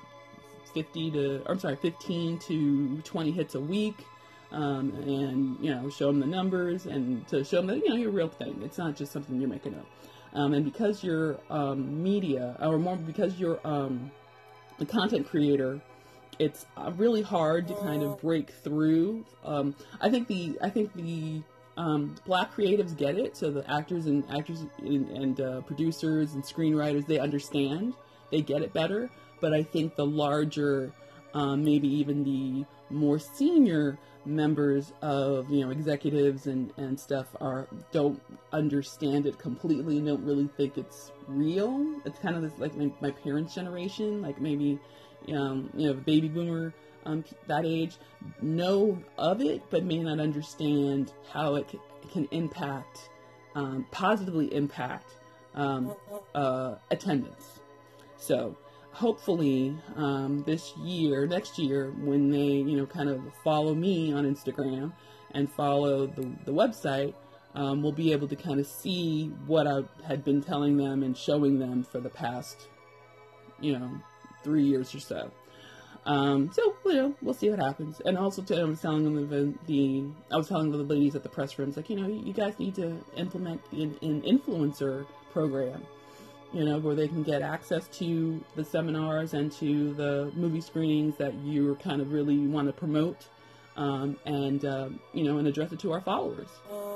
fifty 0.73 1.11
to 1.11 1.43
I'm 1.47 1.59
sorry, 1.59 1.77
fifteen 1.77 2.39
to 2.41 3.01
twenty 3.03 3.31
hits 3.31 3.55
a 3.55 3.61
week. 3.61 4.07
Um, 4.53 4.93
and 5.07 5.65
you 5.65 5.73
know, 5.73 5.89
show 5.91 6.09
them 6.09 6.19
the 6.19 6.27
numbers 6.27 6.87
and 6.87 7.27
to 7.29 7.45
show 7.45 7.59
them 7.59 7.69
that 7.69 7.77
you 7.79 7.89
know 7.89 7.95
you're 7.95 8.11
a 8.11 8.13
real 8.13 8.29
thing. 8.29 8.61
It's 8.65 8.79
not 8.79 8.97
just 8.97 9.13
something 9.13 9.41
you're 9.41 9.49
making 9.49 9.75
up. 9.75 9.87
Um, 10.33 10.55
and 10.55 10.65
because 10.65 11.05
you're 11.05 11.39
um, 11.51 12.03
media, 12.03 12.57
or 12.61 12.79
more 12.79 12.97
because 12.97 13.39
you're 13.39 13.61
um, 13.65 14.11
a 14.81 14.85
content 14.87 15.29
creator 15.29 15.81
it's 16.41 16.65
uh, 16.77 16.91
really 16.97 17.21
hard 17.21 17.69
to 17.69 17.75
kind 17.75 18.03
of 18.03 18.19
break 18.21 18.51
through. 18.51 19.25
Um, 19.45 19.77
I 20.01 20.09
think 20.09 20.27
the 20.27 20.59
I 20.63 20.71
think 20.71 20.93
the 20.95 21.43
um, 21.77 22.17
black 22.27 22.55
creatives 22.57 22.97
get 22.97 23.19
it, 23.19 23.37
so 23.37 23.51
the 23.51 23.71
actors 23.71 24.07
and 24.07 24.25
actors 24.31 24.65
and, 24.79 25.09
and 25.11 25.41
uh, 25.41 25.61
producers 25.61 26.33
and 26.33 26.43
screenwriters 26.43 27.07
they 27.07 27.19
understand, 27.19 27.93
they 28.31 28.41
get 28.41 28.63
it 28.63 28.73
better. 28.73 29.11
But 29.41 29.55
I 29.55 29.63
think 29.63 29.97
the 29.97 30.07
larger, 30.07 30.93
um, 31.35 31.65
maybe 31.65 31.89
even 31.89 32.25
the 32.25 32.65
more 32.91 33.19
senior 33.19 33.99
members 34.27 34.93
of 35.01 35.49
you 35.51 35.65
know 35.65 35.71
executives 35.71 36.47
and 36.47 36.73
and 36.77 36.99
stuff 37.01 37.27
are 37.41 37.67
don't 37.91 38.21
understand 38.53 39.27
it 39.27 39.39
completely 39.39 39.97
and 39.97 40.07
don't 40.07 40.25
really 40.25 40.49
think 40.57 40.77
it's 40.77 41.11
real. 41.27 42.01
It's 42.05 42.19
kind 42.19 42.37
of 42.37 42.43
this 42.43 42.53
like 42.59 42.77
my, 42.77 42.91
my 43.01 43.11
parents 43.11 43.55
generation 43.55 44.21
like 44.23 44.41
maybe 44.41 44.79
um, 45.35 45.71
you 45.75 45.87
know 45.87 45.95
baby 45.95 46.29
boomer 46.29 46.75
um, 47.07 47.25
that 47.47 47.65
age 47.65 47.97
know 48.43 48.99
of 49.17 49.41
it 49.41 49.63
but 49.71 49.85
may 49.85 49.99
not 49.99 50.21
understand 50.21 51.13
how 51.33 51.55
it 51.55 51.71
c- 51.71 51.81
can 52.13 52.29
impact 52.31 53.09
um, 53.55 53.87
positively 53.91 54.53
impact 54.55 55.15
um, 55.55 55.93
uh, 56.35 56.75
attendance. 56.91 57.61
So 58.17 58.57
hopefully 58.93 59.77
um, 59.97 60.43
this 60.47 60.77
year, 60.79 61.27
next 61.27 61.59
year, 61.59 61.93
when 61.99 62.31
they, 62.31 62.39
you 62.39 62.77
know, 62.77 62.87
kind 62.87 63.09
of 63.09 63.21
follow 63.43 63.75
me 63.75 64.13
on 64.13 64.25
Instagram 64.25 64.93
and 65.33 65.51
follow 65.51 66.07
the, 66.07 66.29
the 66.45 66.53
website, 66.53 67.15
um, 67.55 67.83
we'll 67.83 67.93
be 67.93 68.13
able 68.13 68.29
to 68.29 68.37
kind 68.37 68.61
of 68.61 68.67
see 68.67 69.29
what 69.47 69.67
I 69.67 69.83
had 70.07 70.25
been 70.25 70.43
telling 70.43 70.77
them 70.77 71.03
and 71.03 71.17
showing 71.17 71.59
them 71.59 71.85
for 71.85 72.01
the 72.01 72.09
past, 72.09 72.69
you 73.61 73.79
know, 73.79 73.91
three 74.43 74.65
years 74.65 74.95
or 74.95 75.01
so. 75.01 75.31
Um, 76.07 76.51
so 76.53 76.75
you 76.87 76.95
know, 76.95 77.15
we'll 77.21 77.35
see 77.35 77.51
what 77.51 77.59
happens. 77.59 78.01
And 78.05 78.17
also, 78.17 78.43
I 78.57 78.65
was 78.65 78.81
telling 78.81 79.05
them 79.05 79.29
the, 79.29 79.55
the 79.67 80.05
I 80.33 80.37
was 80.37 80.49
telling 80.49 80.71
the 80.71 80.79
ladies 80.79 81.15
at 81.15 81.23
the 81.23 81.29
press 81.29 81.59
rooms, 81.59 81.77
like, 81.77 81.91
you 81.91 81.97
know, 81.97 82.09
you 82.09 82.33
guys 82.33 82.59
need 82.59 82.75
to 82.77 83.05
implement 83.17 83.61
an, 83.73 83.97
an 84.01 84.23
influencer 84.23 85.07
program 85.33 85.83
you 86.53 86.65
know, 86.65 86.79
where 86.79 86.95
they 86.95 87.09
can 87.09 87.23
get 87.23 87.43
access 87.43 87.87
to 87.89 88.43
the 88.57 88.65
seminars 88.65 89.35
and 89.35 89.53
to 89.53 89.95
the 89.95 90.33
movie 90.35 90.61
screenings 90.61 91.17
that 91.17 91.35
you 91.35 91.77
kind 91.83 92.01
of 92.01 92.13
really 92.13 92.39
want 92.39 92.67
to 92.67 92.73
promote, 92.73 93.29
um, 93.77 94.17
and 94.27 94.65
uh, 94.65 94.89
you 95.13 95.25
know, 95.25 95.39
and 95.39 95.47
address 95.47 95.73
it 95.73 95.79
to 95.81 95.93
our 95.93 96.01
followers, 96.01 96.49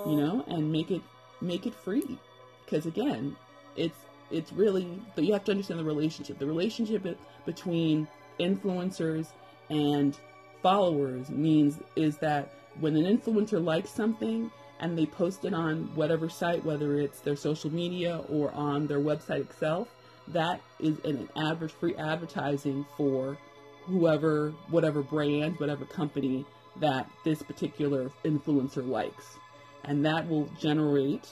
you 0.06 0.16
know, 0.16 0.44
and 0.48 0.70
make 0.70 0.90
it 0.90 1.02
make 1.40 1.66
it 1.66 1.74
free, 1.74 2.18
because 2.64 2.86
again, 2.86 3.36
it's 3.76 3.98
it's 4.30 4.52
really, 4.52 5.00
but 5.14 5.24
you 5.24 5.32
have 5.32 5.44
to 5.44 5.52
understand 5.52 5.78
the 5.78 5.84
relationship. 5.84 6.38
The 6.38 6.46
relationship 6.46 7.18
between 7.46 8.08
influencers 8.40 9.28
and 9.70 10.18
followers 10.62 11.28
means 11.30 11.78
is 11.94 12.16
that 12.18 12.52
when 12.80 12.96
an 12.96 13.04
influencer 13.04 13.62
likes 13.62 13.90
something 13.90 14.50
and 14.80 14.98
they 14.98 15.06
post 15.06 15.44
it 15.44 15.54
on 15.54 15.90
whatever 15.94 16.28
site, 16.28 16.64
whether 16.64 16.98
it's 16.98 17.20
their 17.20 17.36
social 17.36 17.72
media 17.72 18.22
or 18.28 18.52
on 18.52 18.86
their 18.86 19.00
website 19.00 19.40
itself, 19.40 19.88
that 20.28 20.60
is 20.80 20.98
an 21.04 21.28
advert 21.36 21.70
free 21.70 21.94
advertising 21.96 22.84
for 22.96 23.38
whoever, 23.84 24.50
whatever 24.70 25.02
brand, 25.02 25.58
whatever 25.58 25.84
company 25.84 26.44
that 26.80 27.08
this 27.24 27.42
particular 27.42 28.10
influencer 28.24 28.86
likes. 28.86 29.38
And 29.84 30.04
that 30.06 30.28
will 30.28 30.48
generate 30.58 31.28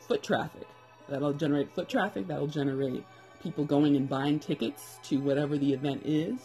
foot 0.00 0.22
traffic. 0.22 0.66
That'll 1.08 1.34
generate 1.34 1.70
foot 1.72 1.88
traffic, 1.88 2.26
that'll 2.26 2.46
generate 2.46 3.04
people 3.42 3.64
going 3.64 3.96
and 3.96 4.08
buying 4.08 4.40
tickets 4.40 4.98
to 5.04 5.18
whatever 5.18 5.56
the 5.56 5.72
event 5.72 6.02
is. 6.04 6.38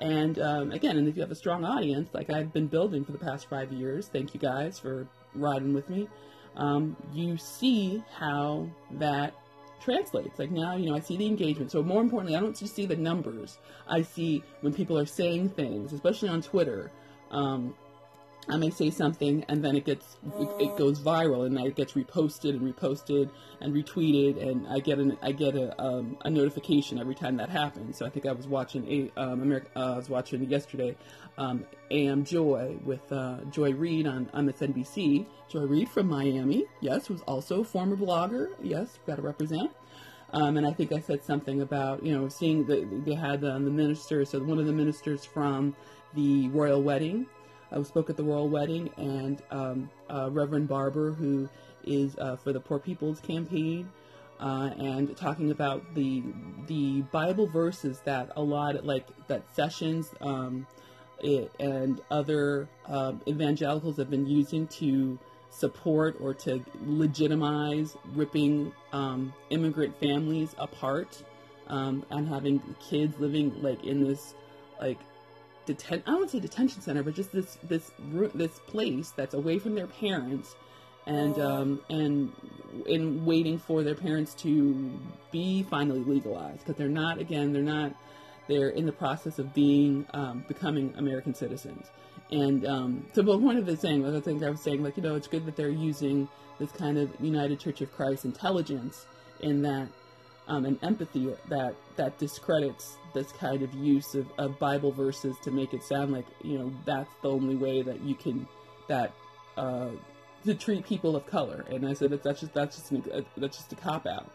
And 0.00 0.38
um, 0.38 0.72
again, 0.72 0.98
and 0.98 1.08
if 1.08 1.16
you 1.16 1.22
have 1.22 1.30
a 1.30 1.36
strong 1.36 1.64
audience, 1.64 2.10
like 2.12 2.30
I've 2.30 2.52
been 2.52 2.66
building 2.66 3.04
for 3.04 3.12
the 3.12 3.18
past 3.18 3.48
five 3.48 3.72
years, 3.72 4.08
thank 4.08 4.34
you 4.34 4.40
guys 4.40 4.78
for 4.78 5.06
riding 5.34 5.72
with 5.72 5.88
me. 5.88 6.08
Um, 6.56 6.96
you 7.12 7.36
see 7.36 8.02
how 8.14 8.68
that 8.92 9.34
translates. 9.80 10.38
Like 10.38 10.50
now, 10.50 10.76
you 10.76 10.90
know, 10.90 10.96
I 10.96 11.00
see 11.00 11.16
the 11.16 11.26
engagement. 11.26 11.70
So 11.70 11.82
more 11.82 12.02
importantly, 12.02 12.36
I 12.36 12.40
don't 12.40 12.56
just 12.56 12.74
see 12.74 12.86
the 12.86 12.96
numbers. 12.96 13.58
I 13.88 14.02
see 14.02 14.42
when 14.60 14.74
people 14.74 14.98
are 14.98 15.06
saying 15.06 15.50
things, 15.50 15.92
especially 15.92 16.28
on 16.28 16.42
Twitter. 16.42 16.90
Um, 17.30 17.74
I 18.48 18.56
may 18.56 18.70
say 18.70 18.90
something 18.90 19.44
and 19.48 19.64
then 19.64 19.74
it 19.74 19.84
gets 19.84 20.16
it, 20.38 20.48
it, 20.60 20.76
goes 20.76 21.00
viral 21.00 21.46
and 21.46 21.58
it 21.58 21.74
gets 21.74 21.94
reposted 21.94 22.50
and 22.50 22.60
reposted 22.60 23.30
and 23.60 23.74
retweeted 23.74 24.40
and 24.40 24.68
I 24.68 24.78
get 24.78 24.98
an 24.98 25.18
I 25.20 25.32
get 25.32 25.56
a, 25.56 25.80
um, 25.82 26.16
a 26.24 26.30
notification 26.30 26.98
every 26.98 27.16
time 27.16 27.36
that 27.38 27.50
happens. 27.50 27.98
So 27.98 28.06
I 28.06 28.10
think 28.10 28.24
I 28.24 28.32
was 28.32 28.46
watching 28.46 28.86
a 29.16 29.20
um, 29.20 29.42
America, 29.42 29.68
uh, 29.74 29.94
I 29.94 29.96
was 29.96 30.08
watching 30.08 30.48
yesterday 30.48 30.96
um, 31.38 31.64
AM 31.90 32.24
Joy 32.24 32.76
with 32.84 33.10
uh, 33.10 33.38
Joy 33.50 33.72
Reid 33.72 34.06
on 34.06 34.26
MSNBC. 34.26 35.26
Joy 35.48 35.62
Reid 35.62 35.88
from 35.88 36.08
Miami, 36.08 36.66
yes, 36.80 37.06
who's 37.06 37.22
also 37.22 37.60
a 37.60 37.64
former 37.64 37.96
blogger. 37.96 38.50
Yes, 38.62 38.98
got 39.06 39.16
to 39.16 39.22
represent. 39.22 39.70
Um, 40.32 40.56
and 40.56 40.66
I 40.66 40.72
think 40.72 40.92
I 40.92 41.00
said 41.00 41.24
something 41.24 41.62
about 41.62 42.04
you 42.04 42.16
know 42.16 42.28
seeing 42.28 42.64
that 42.66 43.04
they 43.04 43.14
had 43.14 43.44
um, 43.44 43.64
the 43.64 43.70
ministers. 43.70 44.30
So 44.30 44.40
one 44.40 44.58
of 44.58 44.66
the 44.66 44.72
ministers 44.72 45.24
from 45.24 45.74
the 46.14 46.48
royal 46.48 46.82
wedding 46.82 47.26
I 47.72 47.82
spoke 47.82 48.10
at 48.10 48.16
the 48.16 48.22
royal 48.22 48.48
wedding, 48.48 48.90
and 48.96 49.42
um, 49.50 49.90
uh, 50.08 50.28
Reverend 50.30 50.68
Barber, 50.68 51.12
who 51.12 51.48
is 51.84 52.16
uh, 52.18 52.36
for 52.36 52.52
the 52.52 52.60
Poor 52.60 52.78
People's 52.78 53.20
Campaign, 53.20 53.90
uh, 54.40 54.70
and 54.78 55.16
talking 55.16 55.50
about 55.50 55.82
the 55.94 56.22
the 56.66 57.02
Bible 57.12 57.46
verses 57.46 58.00
that 58.04 58.30
a 58.36 58.42
lot 58.42 58.84
like 58.84 59.06
that 59.28 59.42
sessions 59.54 60.14
um, 60.20 60.66
it, 61.20 61.50
and 61.58 62.00
other 62.10 62.68
um, 62.86 63.20
evangelicals 63.26 63.96
have 63.96 64.10
been 64.10 64.26
using 64.26 64.66
to 64.68 65.18
support 65.50 66.16
or 66.20 66.34
to 66.34 66.62
legitimize 66.84 67.96
ripping 68.14 68.72
um, 68.92 69.32
immigrant 69.50 69.98
families 69.98 70.54
apart 70.58 71.22
um, 71.68 72.04
and 72.10 72.28
having 72.28 72.60
kids 72.78 73.18
living 73.18 73.62
like 73.62 73.82
in 73.84 74.04
this 74.04 74.34
like 74.80 74.98
deten- 75.66 76.02
I 76.06 76.10
don't 76.10 76.30
say 76.30 76.40
detention 76.40 76.80
center, 76.80 77.02
but 77.02 77.14
just 77.14 77.32
this 77.32 77.58
this 77.62 77.90
this 78.34 78.58
place 78.60 79.10
that's 79.10 79.34
away 79.34 79.58
from 79.58 79.74
their 79.74 79.86
parents, 79.86 80.54
and 81.06 81.38
um, 81.38 81.80
and 81.90 82.32
in 82.86 83.24
waiting 83.24 83.58
for 83.58 83.82
their 83.82 83.94
parents 83.94 84.34
to 84.34 84.90
be 85.32 85.62
finally 85.64 86.00
legalized 86.00 86.60
because 86.60 86.76
they're 86.76 86.88
not 86.88 87.18
again 87.18 87.52
they're 87.52 87.62
not 87.62 87.92
they're 88.48 88.70
in 88.70 88.86
the 88.86 88.92
process 88.92 89.38
of 89.38 89.52
being 89.54 90.06
um, 90.14 90.44
becoming 90.48 90.94
American 90.96 91.34
citizens. 91.34 91.86
And 92.30 92.66
um, 92.66 93.06
so, 93.12 93.22
but 93.22 93.40
one 93.40 93.56
of 93.56 93.66
the 93.66 93.76
saying, 93.76 94.04
I 94.04 94.20
think 94.20 94.42
I 94.42 94.50
was 94.50 94.60
saying, 94.60 94.82
like 94.82 94.96
you 94.96 95.02
know, 95.02 95.14
it's 95.14 95.28
good 95.28 95.46
that 95.46 95.56
they're 95.56 95.68
using 95.68 96.28
this 96.58 96.72
kind 96.72 96.98
of 96.98 97.10
United 97.20 97.60
Church 97.60 97.80
of 97.80 97.92
Christ 97.92 98.24
intelligence 98.24 99.06
in 99.40 99.62
that 99.62 99.88
um, 100.48 100.64
and 100.64 100.78
empathy 100.82 101.32
that 101.48 101.74
that 101.96 102.18
discredits 102.18 102.96
this 103.14 103.32
kind 103.32 103.62
of 103.62 103.72
use 103.74 104.14
of, 104.14 104.26
of 104.38 104.58
Bible 104.58 104.92
verses 104.92 105.36
to 105.42 105.50
make 105.50 105.74
it 105.74 105.82
sound 105.82 106.12
like 106.12 106.26
you 106.42 106.58
know 106.58 106.72
that's 106.84 107.14
the 107.22 107.30
only 107.30 107.56
way 107.56 107.82
that 107.82 108.00
you 108.02 108.14
can 108.14 108.46
that 108.88 109.12
uh, 109.56 109.88
to 110.44 110.54
treat 110.54 110.86
people 110.86 111.16
of 111.16 111.26
color. 111.26 111.64
And 111.70 111.86
I 111.86 111.94
said 111.94 112.10
that 112.10 112.22
that's 112.22 112.40
just 112.40 112.54
that's 112.54 112.76
just 112.76 112.90
an, 112.92 113.04
uh, 113.12 113.20
that's 113.36 113.56
just 113.56 113.72
a 113.72 113.76
cop 113.76 114.06
out. 114.06 114.30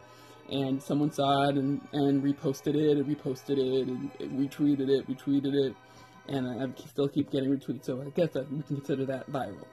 And 0.50 0.82
someone 0.84 1.12
saw 1.12 1.48
it 1.48 1.56
and, 1.56 1.80
and 1.94 2.22
reposted 2.22 2.75
it 2.75 2.98
and 2.98 3.06
reposted 3.06 3.58
it 3.58 3.88
and 3.88 4.12
retweeted 4.38 4.89
it, 4.89 5.08
retweeted 5.08 5.53
it, 5.53 5.75
and 6.27 6.46
I 6.46 6.68
still 6.88 7.08
keep 7.08 7.32
getting 7.32 7.50
retweets. 7.50 7.86
So 7.86 8.01
I 8.01 8.10
guess 8.10 8.32
that 8.32 8.51
we 8.51 8.62
can 8.63 8.77
consider 8.77 9.06
that 9.06 9.32
viral. 9.32 9.65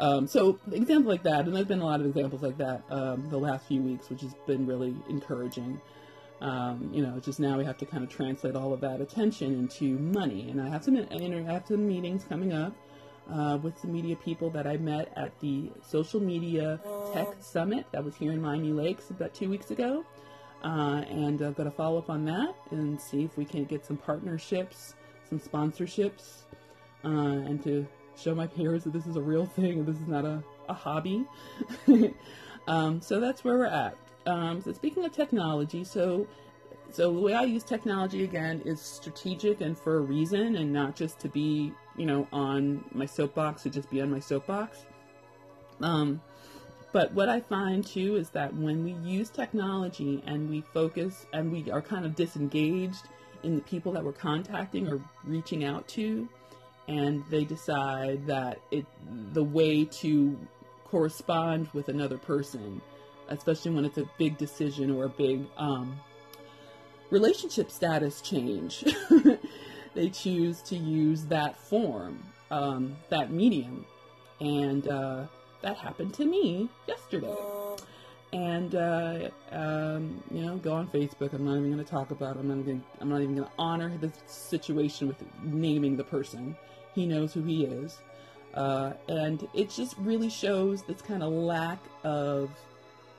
Um, 0.00 0.26
so 0.26 0.58
examples 0.72 1.12
like 1.12 1.22
that, 1.24 1.44
and 1.44 1.54
there's 1.54 1.66
been 1.66 1.80
a 1.80 1.84
lot 1.84 2.00
of 2.00 2.06
examples 2.06 2.40
like 2.40 2.56
that 2.56 2.82
um, 2.90 3.28
the 3.28 3.36
last 3.36 3.66
few 3.66 3.82
weeks, 3.82 4.08
which 4.08 4.22
has 4.22 4.34
been 4.46 4.66
really 4.66 4.96
encouraging. 5.10 5.78
Um, 6.40 6.88
you 6.90 7.02
know, 7.02 7.20
just 7.20 7.38
now 7.38 7.58
we 7.58 7.66
have 7.66 7.76
to 7.78 7.84
kind 7.84 8.02
of 8.02 8.08
translate 8.08 8.56
all 8.56 8.72
of 8.72 8.80
that 8.80 9.02
attention 9.02 9.52
into 9.52 9.98
money, 9.98 10.48
and 10.48 10.58
I 10.58 10.70
have 10.70 10.82
some 10.84 10.96
I 10.96 11.52
have 11.52 11.66
some 11.68 11.86
meetings 11.86 12.24
coming 12.24 12.54
up 12.54 12.74
uh, 13.30 13.58
with 13.62 13.78
some 13.78 13.92
media 13.92 14.16
people 14.16 14.48
that 14.50 14.66
I 14.66 14.78
met 14.78 15.12
at 15.16 15.38
the 15.40 15.70
Social 15.86 16.18
Media 16.18 16.80
Tech 17.12 17.28
Summit 17.38 17.84
that 17.92 18.02
was 18.02 18.16
here 18.16 18.32
in 18.32 18.40
Miami 18.40 18.72
Lakes 18.72 19.10
about 19.10 19.34
two 19.34 19.50
weeks 19.50 19.70
ago, 19.70 20.02
uh, 20.64 21.04
and 21.10 21.42
I've 21.42 21.56
got 21.56 21.64
to 21.64 21.70
follow 21.70 21.98
up 21.98 22.08
on 22.08 22.24
that 22.24 22.54
and 22.70 22.98
see 22.98 23.24
if 23.24 23.36
we 23.36 23.44
can 23.44 23.66
get 23.66 23.84
some 23.84 23.98
partnerships, 23.98 24.94
some 25.28 25.38
sponsorships, 25.38 26.44
uh, 27.04 27.08
and 27.08 27.62
to 27.64 27.86
show 28.20 28.34
my 28.34 28.46
peers 28.46 28.84
that 28.84 28.92
this 28.92 29.06
is 29.06 29.16
a 29.16 29.20
real 29.20 29.46
thing 29.46 29.80
and 29.80 29.86
this 29.86 29.96
is 29.96 30.06
not 30.06 30.24
a, 30.24 30.42
a 30.68 30.74
hobby. 30.74 31.24
um, 32.68 33.00
so 33.00 33.20
that's 33.20 33.44
where 33.44 33.58
we're 33.58 33.64
at. 33.66 33.96
Um, 34.26 34.60
so 34.60 34.72
speaking 34.72 35.04
of 35.04 35.12
technology, 35.12 35.84
so 35.84 36.26
so 36.92 37.12
the 37.12 37.20
way 37.20 37.34
I 37.34 37.44
use 37.44 37.62
technology 37.62 38.24
again 38.24 38.62
is 38.64 38.80
strategic 38.80 39.60
and 39.60 39.78
for 39.78 39.98
a 39.98 40.00
reason, 40.00 40.56
and 40.56 40.72
not 40.72 40.96
just 40.96 41.20
to 41.20 41.28
be 41.28 41.72
you 41.96 42.06
know 42.06 42.26
on 42.32 42.84
my 42.92 43.06
soapbox 43.06 43.62
to 43.62 43.70
just 43.70 43.90
be 43.90 44.00
on 44.00 44.10
my 44.10 44.20
soapbox. 44.20 44.84
Um, 45.80 46.20
but 46.92 47.12
what 47.12 47.28
I 47.28 47.40
find 47.40 47.86
too 47.86 48.16
is 48.16 48.30
that 48.30 48.54
when 48.54 48.84
we 48.84 48.92
use 49.08 49.30
technology 49.30 50.22
and 50.26 50.50
we 50.50 50.60
focus 50.60 51.26
and 51.32 51.52
we 51.52 51.70
are 51.70 51.80
kind 51.80 52.04
of 52.04 52.16
disengaged 52.16 53.08
in 53.42 53.54
the 53.54 53.62
people 53.62 53.92
that 53.92 54.04
we're 54.04 54.12
contacting 54.12 54.88
or 54.88 55.00
reaching 55.24 55.64
out 55.64 55.86
to, 55.88 56.28
and 56.90 57.24
they 57.30 57.44
decide 57.44 58.26
that 58.26 58.58
it 58.72 58.84
the 59.32 59.44
way 59.44 59.84
to 59.84 60.36
correspond 60.84 61.68
with 61.72 61.88
another 61.88 62.18
person, 62.18 62.82
especially 63.28 63.70
when 63.70 63.84
it's 63.84 63.98
a 63.98 64.10
big 64.18 64.36
decision 64.36 64.90
or 64.90 65.04
a 65.04 65.08
big 65.08 65.46
um, 65.56 65.98
relationship 67.10 67.70
status 67.70 68.20
change, 68.20 68.84
they 69.94 70.08
choose 70.08 70.62
to 70.62 70.76
use 70.76 71.24
that 71.26 71.56
form, 71.56 72.18
um, 72.50 72.96
that 73.08 73.30
medium, 73.30 73.86
and 74.40 74.88
uh, 74.88 75.26
that 75.62 75.76
happened 75.76 76.12
to 76.14 76.24
me 76.24 76.68
yesterday 76.88 77.36
and 78.32 78.74
uh, 78.76 79.28
um, 79.50 80.22
you 80.30 80.42
know, 80.42 80.56
go 80.56 80.72
on 80.72 80.88
Facebook. 80.88 81.32
I'm 81.32 81.44
not 81.44 81.56
even 81.56 81.72
going 81.72 81.84
to 81.84 81.90
talk 81.90 82.12
about. 82.12 82.36
It. 82.36 82.40
I'm 82.40 82.48
not 82.48 82.64
going. 82.64 82.84
I'm 83.00 83.08
not 83.08 83.22
even 83.22 83.34
going 83.34 83.48
to 83.48 83.54
honor 83.58 83.96
the 83.98 84.12
situation 84.26 85.08
with 85.08 85.16
naming 85.42 85.96
the 85.96 86.04
person. 86.04 86.56
He 86.94 87.06
knows 87.06 87.32
who 87.32 87.42
he 87.42 87.64
is, 87.64 87.98
uh, 88.54 88.92
and 89.08 89.46
it 89.54 89.70
just 89.70 89.96
really 89.98 90.30
shows 90.30 90.82
this 90.82 91.00
kind 91.02 91.22
of 91.22 91.32
lack 91.32 91.78
of 92.04 92.50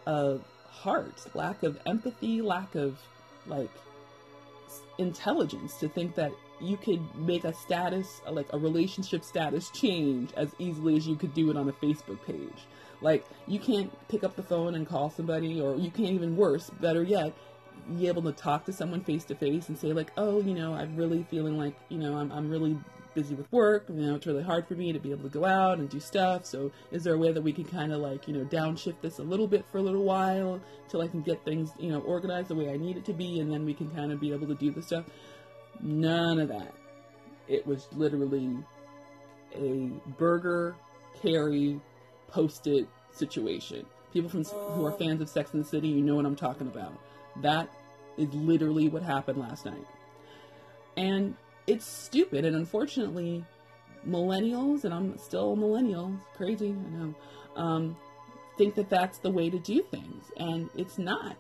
of 0.06 0.44
heart, 0.68 1.26
lack 1.34 1.64
of 1.64 1.80
empathy, 1.86 2.42
lack 2.42 2.76
of 2.76 3.00
like 3.48 3.70
intelligence 4.98 5.78
to 5.78 5.90
think 5.90 6.16
that 6.16 6.32
you 6.60 6.78
could 6.78 7.02
make 7.16 7.44
a 7.44 7.54
status, 7.54 8.22
like 8.30 8.48
a 8.54 8.58
relationship 8.58 9.24
status 9.24 9.70
change 9.72 10.32
as 10.38 10.50
easily 10.60 10.96
as 10.96 11.08
you 11.08 11.16
could 11.16 11.34
do 11.34 11.50
it 11.50 11.58
on 11.58 11.68
a 11.70 11.74
Facebook 11.74 12.24
page. 12.26 12.68
Like 13.02 13.26
you 13.48 13.60
can't 13.60 13.92
pick 14.10 14.24
up 14.24 14.36
the 14.36 14.44
phone 14.44 14.76
and 14.76 14.88
call 14.88 15.10
somebody, 15.10 15.60
or 15.60 15.76
you 15.76 15.90
can't 15.90 16.12
even 16.12 16.36
worse, 16.38 16.70
better 16.70 17.04
yet, 17.04 17.34
be 17.98 18.08
able 18.08 18.22
to 18.24 18.32
talk 18.32 18.66
to 18.66 18.74
someone 18.74 19.02
face 19.02 19.24
to 19.26 19.36
face 19.36 19.70
and 19.70 19.78
say 19.78 19.92
like, 19.92 20.12
oh, 20.18 20.40
you 20.42 20.54
know, 20.54 20.74
I'm 20.74 20.96
really 20.96 21.26
feeling 21.30 21.58
like, 21.58 21.74
you 21.90 21.98
know, 21.98 22.18
I'm, 22.18 22.32
I'm 22.32 22.50
really 22.50 22.78
busy 23.14 23.36
with 23.36 23.52
work. 23.52 23.86
You 23.90 23.96
know, 23.96 24.16
it's 24.16 24.26
really 24.26 24.44
hard 24.44 24.68
for 24.68 24.76
me 24.76 24.92
to 24.94 25.00
be 25.00 25.12
able 25.12 25.24
to 25.24 25.30
go 25.30 25.46
out 25.46 25.80
and 25.80 25.90
do 25.90 26.00
stuff. 26.00 26.46
So, 26.46 26.72
is 26.92 27.04
there 27.04 27.14
a 27.14 27.18
way 27.18 27.32
that 27.32 27.42
we 27.42 27.54
can 27.54 27.66
kind 27.66 27.92
of 27.92 28.00
like, 28.00 28.28
you 28.28 28.34
know, 28.34 28.46
downshift 28.46 29.02
this 29.02 29.20
a 29.20 29.24
little 29.24 29.48
bit 29.48 29.66
for 29.72 29.80
a 29.80 29.82
little 29.82 30.04
while 30.04 30.60
till 30.90 31.02
I 31.02 31.08
can 31.08 31.22
get 31.22 31.44
things, 31.44 31.72
you 31.80 31.90
know, 31.90 32.00
organized 32.02 32.50
the 32.50 32.56
way 32.56 32.72
I 32.72 32.78
need 32.78 32.98
it 32.98 33.06
to 33.06 33.14
be, 33.14 33.40
and 33.40 33.52
then 33.52 33.66
we 33.66 33.74
can 33.74 33.90
kind 33.92 34.12
of 34.12 34.20
be 34.20 34.32
able 34.32 34.48
to 34.48 34.56
do 34.56 34.72
the 34.72 34.82
stuff? 34.82 35.06
None 35.82 36.40
of 36.40 36.48
that. 36.50 36.74
It 37.48 37.66
was 37.66 37.88
literally 37.94 38.58
a 39.56 39.90
Berger 40.18 40.76
Carrie 41.22 41.80
post-it 42.28 42.88
situation. 43.12 43.86
People 44.14 44.30
from 44.30 44.44
who 44.44 44.86
are 44.86 44.92
fans 44.92 45.22
of 45.22 45.30
Sex 45.30 45.54
and 45.54 45.64
the 45.64 45.68
City, 45.68 45.88
you 45.88 46.02
know 46.02 46.16
what 46.16 46.26
I'm 46.26 46.36
talking 46.36 46.68
about. 46.68 46.94
That 47.42 47.70
is 48.18 48.34
literally 48.34 48.90
what 48.90 49.04
happened 49.04 49.40
last 49.40 49.66
night. 49.66 49.86
And 50.98 51.36
it's 51.72 51.86
stupid 51.86 52.46
and 52.46 52.56
unfortunately 52.56 53.46
millennials 54.08 54.84
and 54.84 54.94
I'm 54.94 55.18
still 55.18 55.54
a 55.54 55.56
millennial, 55.56 56.14
crazy, 56.36 56.70
I 56.70 56.90
know. 56.98 57.16
Um, 57.56 57.98
think 58.58 58.76
that 58.76 58.90
that's 58.90 59.18
the 59.20 59.32
way 59.32 59.50
to 59.50 59.58
do 59.58 59.82
things 59.82 60.26
and 60.38 60.70
it's 60.76 60.98
not. 60.98 61.38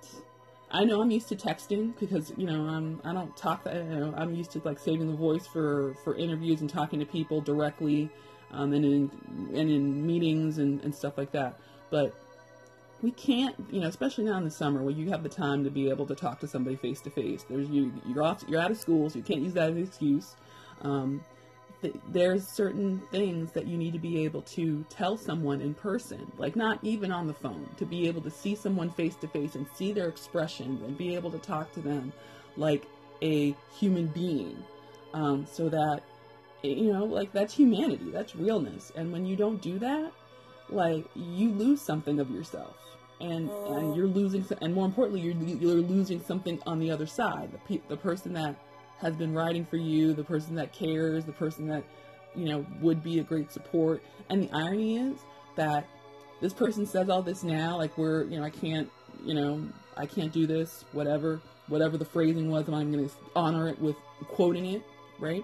I 0.73 0.85
know 0.85 1.01
I'm 1.01 1.11
used 1.11 1.27
to 1.29 1.35
texting 1.35 1.93
because 1.99 2.31
you 2.37 2.47
know 2.47 2.61
I'm 2.61 3.01
I 3.03 3.11
don't 3.11 3.35
talk. 3.35 3.65
Know, 3.65 4.13
I'm 4.15 4.33
used 4.33 4.51
to 4.51 4.61
like 4.63 4.79
saving 4.79 5.07
the 5.11 5.17
voice 5.17 5.45
for 5.45 5.95
for 6.03 6.15
interviews 6.15 6.61
and 6.61 6.69
talking 6.69 6.97
to 6.99 7.05
people 7.05 7.41
directly 7.41 8.09
um, 8.51 8.71
and 8.71 8.85
in 8.85 9.11
and 9.53 9.69
in 9.69 10.07
meetings 10.07 10.59
and, 10.59 10.81
and 10.81 10.95
stuff 10.95 11.17
like 11.17 11.33
that. 11.33 11.59
But 11.89 12.15
we 13.01 13.11
can't, 13.11 13.55
you 13.71 13.81
know, 13.81 13.87
especially 13.87 14.25
now 14.25 14.37
in 14.37 14.43
the 14.43 14.51
summer 14.51 14.81
where 14.83 14.93
you 14.93 15.09
have 15.09 15.23
the 15.23 15.29
time 15.29 15.63
to 15.63 15.71
be 15.71 15.89
able 15.89 16.05
to 16.05 16.15
talk 16.15 16.39
to 16.39 16.47
somebody 16.47 16.75
face 16.75 17.01
to 17.01 17.09
face. 17.09 17.45
There's 17.49 17.69
you, 17.69 17.91
you're 18.05 18.23
off, 18.23 18.43
you're 18.47 18.61
out 18.61 18.71
of 18.71 18.77
school, 18.77 19.09
so 19.09 19.17
you 19.17 19.23
can't 19.23 19.41
use 19.41 19.53
that 19.53 19.71
as 19.71 19.75
an 19.75 19.83
excuse. 19.83 20.35
Um, 20.81 21.21
th- 21.81 21.95
there's 22.09 22.47
certain 22.47 23.01
things 23.11 23.51
that 23.53 23.65
you 23.65 23.77
need 23.77 23.93
to 23.93 23.99
be 23.99 24.23
able 24.23 24.43
to 24.43 24.85
tell 24.89 25.17
someone 25.17 25.61
in 25.61 25.73
person, 25.73 26.31
like 26.37 26.55
not 26.55 26.79
even 26.83 27.11
on 27.11 27.27
the 27.27 27.33
phone, 27.33 27.67
to 27.77 27.85
be 27.85 28.07
able 28.07 28.21
to 28.21 28.31
see 28.31 28.55
someone 28.55 28.89
face 28.91 29.15
to 29.15 29.27
face 29.27 29.55
and 29.55 29.65
see 29.73 29.93
their 29.93 30.07
expressions 30.07 30.81
and 30.83 30.97
be 30.97 31.15
able 31.15 31.31
to 31.31 31.39
talk 31.39 31.71
to 31.73 31.81
them 31.81 32.13
like 32.55 32.85
a 33.23 33.55
human 33.79 34.07
being, 34.07 34.63
um, 35.13 35.45
so 35.51 35.69
that 35.69 36.01
you 36.63 36.93
know, 36.93 37.05
like 37.05 37.31
that's 37.31 37.53
humanity, 37.55 38.11
that's 38.11 38.35
realness. 38.35 38.91
And 38.95 39.11
when 39.11 39.25
you 39.25 39.35
don't 39.35 39.61
do 39.61 39.79
that, 39.79 40.11
like 40.69 41.05
you 41.15 41.51
lose 41.51 41.81
something 41.81 42.19
of 42.19 42.29
yourself. 42.29 42.75
And, 43.21 43.49
and 43.49 43.95
you're 43.95 44.07
losing, 44.07 44.43
and 44.61 44.73
more 44.73 44.85
importantly, 44.85 45.21
you're, 45.21 45.35
you're 45.35 45.75
losing 45.75 46.23
something 46.23 46.59
on 46.65 46.79
the 46.79 46.89
other 46.89 47.05
side. 47.05 47.51
The, 47.51 47.57
pe- 47.59 47.87
the 47.87 47.97
person 47.97 48.33
that 48.33 48.55
has 48.99 49.15
been 49.15 49.33
writing 49.33 49.63
for 49.63 49.77
you, 49.77 50.13
the 50.13 50.23
person 50.23 50.55
that 50.55 50.73
cares, 50.73 51.23
the 51.25 51.31
person 51.31 51.67
that, 51.67 51.83
you 52.35 52.45
know, 52.45 52.65
would 52.81 53.03
be 53.03 53.19
a 53.19 53.23
great 53.23 53.51
support. 53.51 54.01
And 54.29 54.43
the 54.43 54.49
irony 54.55 54.97
is 54.97 55.19
that 55.55 55.87
this 56.39 56.53
person 56.53 56.85
says 56.87 57.09
all 57.09 57.21
this 57.21 57.43
now, 57.43 57.77
like 57.77 57.95
we're, 57.97 58.23
you 58.23 58.39
know, 58.39 58.43
I 58.43 58.49
can't, 58.49 58.89
you 59.23 59.35
know, 59.35 59.67
I 59.95 60.07
can't 60.07 60.31
do 60.31 60.47
this, 60.47 60.85
whatever, 60.91 61.41
whatever 61.67 61.97
the 61.97 62.05
phrasing 62.05 62.49
was, 62.49 62.65
and 62.67 62.75
I'm 62.75 62.91
going 62.91 63.07
to 63.07 63.15
honor 63.35 63.67
it 63.67 63.79
with 63.79 63.95
quoting 64.27 64.65
it, 64.65 64.81
right? 65.19 65.43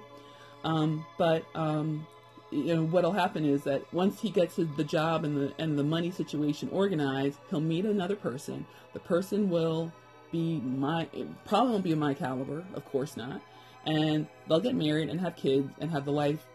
Um, 0.63 1.05
but 1.19 1.45
um, 1.53 2.07
you 2.51 2.75
know 2.75 2.85
what'll 2.85 3.11
happen 3.11 3.45
is 3.45 3.63
that 3.63 3.81
once 3.93 4.21
he 4.21 4.29
gets 4.29 4.55
the 4.55 4.83
job 4.83 5.23
and 5.23 5.35
the 5.35 5.53
and 5.59 5.77
the 5.77 5.83
money 5.83 6.11
situation 6.11 6.69
organized, 6.71 7.39
he'll 7.49 7.59
meet 7.59 7.85
another 7.85 8.15
person. 8.15 8.65
The 8.93 8.99
person 8.99 9.49
will 9.49 9.91
be 10.31 10.59
my 10.59 11.07
probably 11.45 11.71
won't 11.71 11.83
be 11.83 11.95
my 11.95 12.13
caliber, 12.13 12.63
of 12.73 12.85
course 12.85 13.17
not, 13.17 13.41
and 13.85 14.27
they'll 14.47 14.59
get 14.59 14.75
married 14.75 15.09
and 15.09 15.19
have 15.19 15.35
kids 15.35 15.69
and 15.79 15.91
have 15.91 16.05
the 16.05 16.11
life 16.11 16.45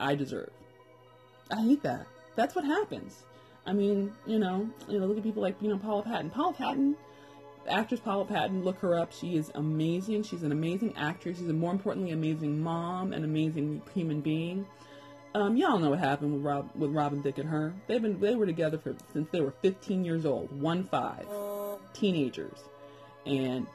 I 0.00 0.14
deserve. 0.14 0.50
I 1.50 1.62
hate 1.62 1.82
that. 1.82 2.06
That's 2.34 2.54
what 2.54 2.64
happens. 2.64 3.24
I 3.66 3.72
mean, 3.72 4.12
you 4.26 4.38
know, 4.38 4.68
you 4.88 5.00
know, 5.00 5.06
look 5.06 5.18
at 5.18 5.22
people 5.22 5.42
like 5.42 5.56
you 5.60 5.68
know 5.68 5.78
Paula 5.78 6.02
Patton. 6.02 6.30
Paula 6.30 6.54
Patton 6.54 6.96
actress 7.68 8.00
Paula 8.00 8.24
Patton, 8.24 8.64
look 8.64 8.78
her 8.80 8.98
up. 8.98 9.12
She 9.12 9.36
is 9.36 9.50
amazing. 9.54 10.22
She's 10.22 10.42
an 10.42 10.52
amazing 10.52 10.94
actress. 10.96 11.38
She's 11.38 11.48
a 11.48 11.52
more 11.52 11.72
importantly 11.72 12.12
amazing 12.12 12.60
mom, 12.60 13.12
an 13.12 13.24
amazing 13.24 13.82
human 13.94 14.20
being. 14.20 14.66
Um, 15.36 15.54
y'all 15.58 15.78
know 15.78 15.90
what 15.90 15.98
happened 15.98 16.32
with 16.32 16.42
Rob, 16.42 16.70
with 16.74 16.92
Robin 16.92 17.22
Thicke 17.22 17.36
and 17.36 17.50
her. 17.50 17.74
They've 17.86 18.00
been 18.00 18.18
they 18.18 18.34
were 18.34 18.46
together 18.46 18.78
for 18.78 18.96
since 19.12 19.28
they 19.30 19.42
were 19.42 19.50
15 19.60 20.02
years 20.02 20.24
old, 20.24 20.50
one 20.62 20.84
five, 20.84 21.26
teenagers, 21.92 22.58
and 23.26 23.66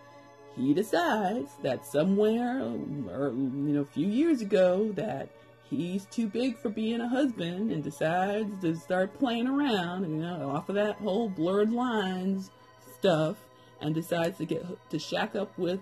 he 0.56 0.74
decides 0.74 1.52
that 1.62 1.86
somewhere 1.86 2.64
or 2.64 3.30
you 3.30 3.74
know 3.76 3.82
a 3.82 3.86
few 3.86 4.08
years 4.08 4.42
ago 4.42 4.92
that 4.94 5.30
he's 5.70 6.06
too 6.06 6.26
big 6.26 6.58
for 6.58 6.70
being 6.70 7.00
a 7.00 7.08
husband 7.08 7.72
and 7.72 7.84
decides 7.84 8.60
to 8.62 8.76
start 8.76 9.20
playing 9.20 9.46
around, 9.46 10.10
you 10.10 10.18
know, 10.18 10.50
off 10.50 10.68
of 10.68 10.74
that 10.74 10.96
whole 10.96 11.30
blurred 11.30 11.72
lines 11.72 12.50
stuff 12.98 13.38
and 13.82 13.94
decides 13.94 14.40
to 14.40 14.46
get 14.46 14.66
to 14.90 14.98
shack 14.98 15.36
up 15.36 15.56
with 15.60 15.80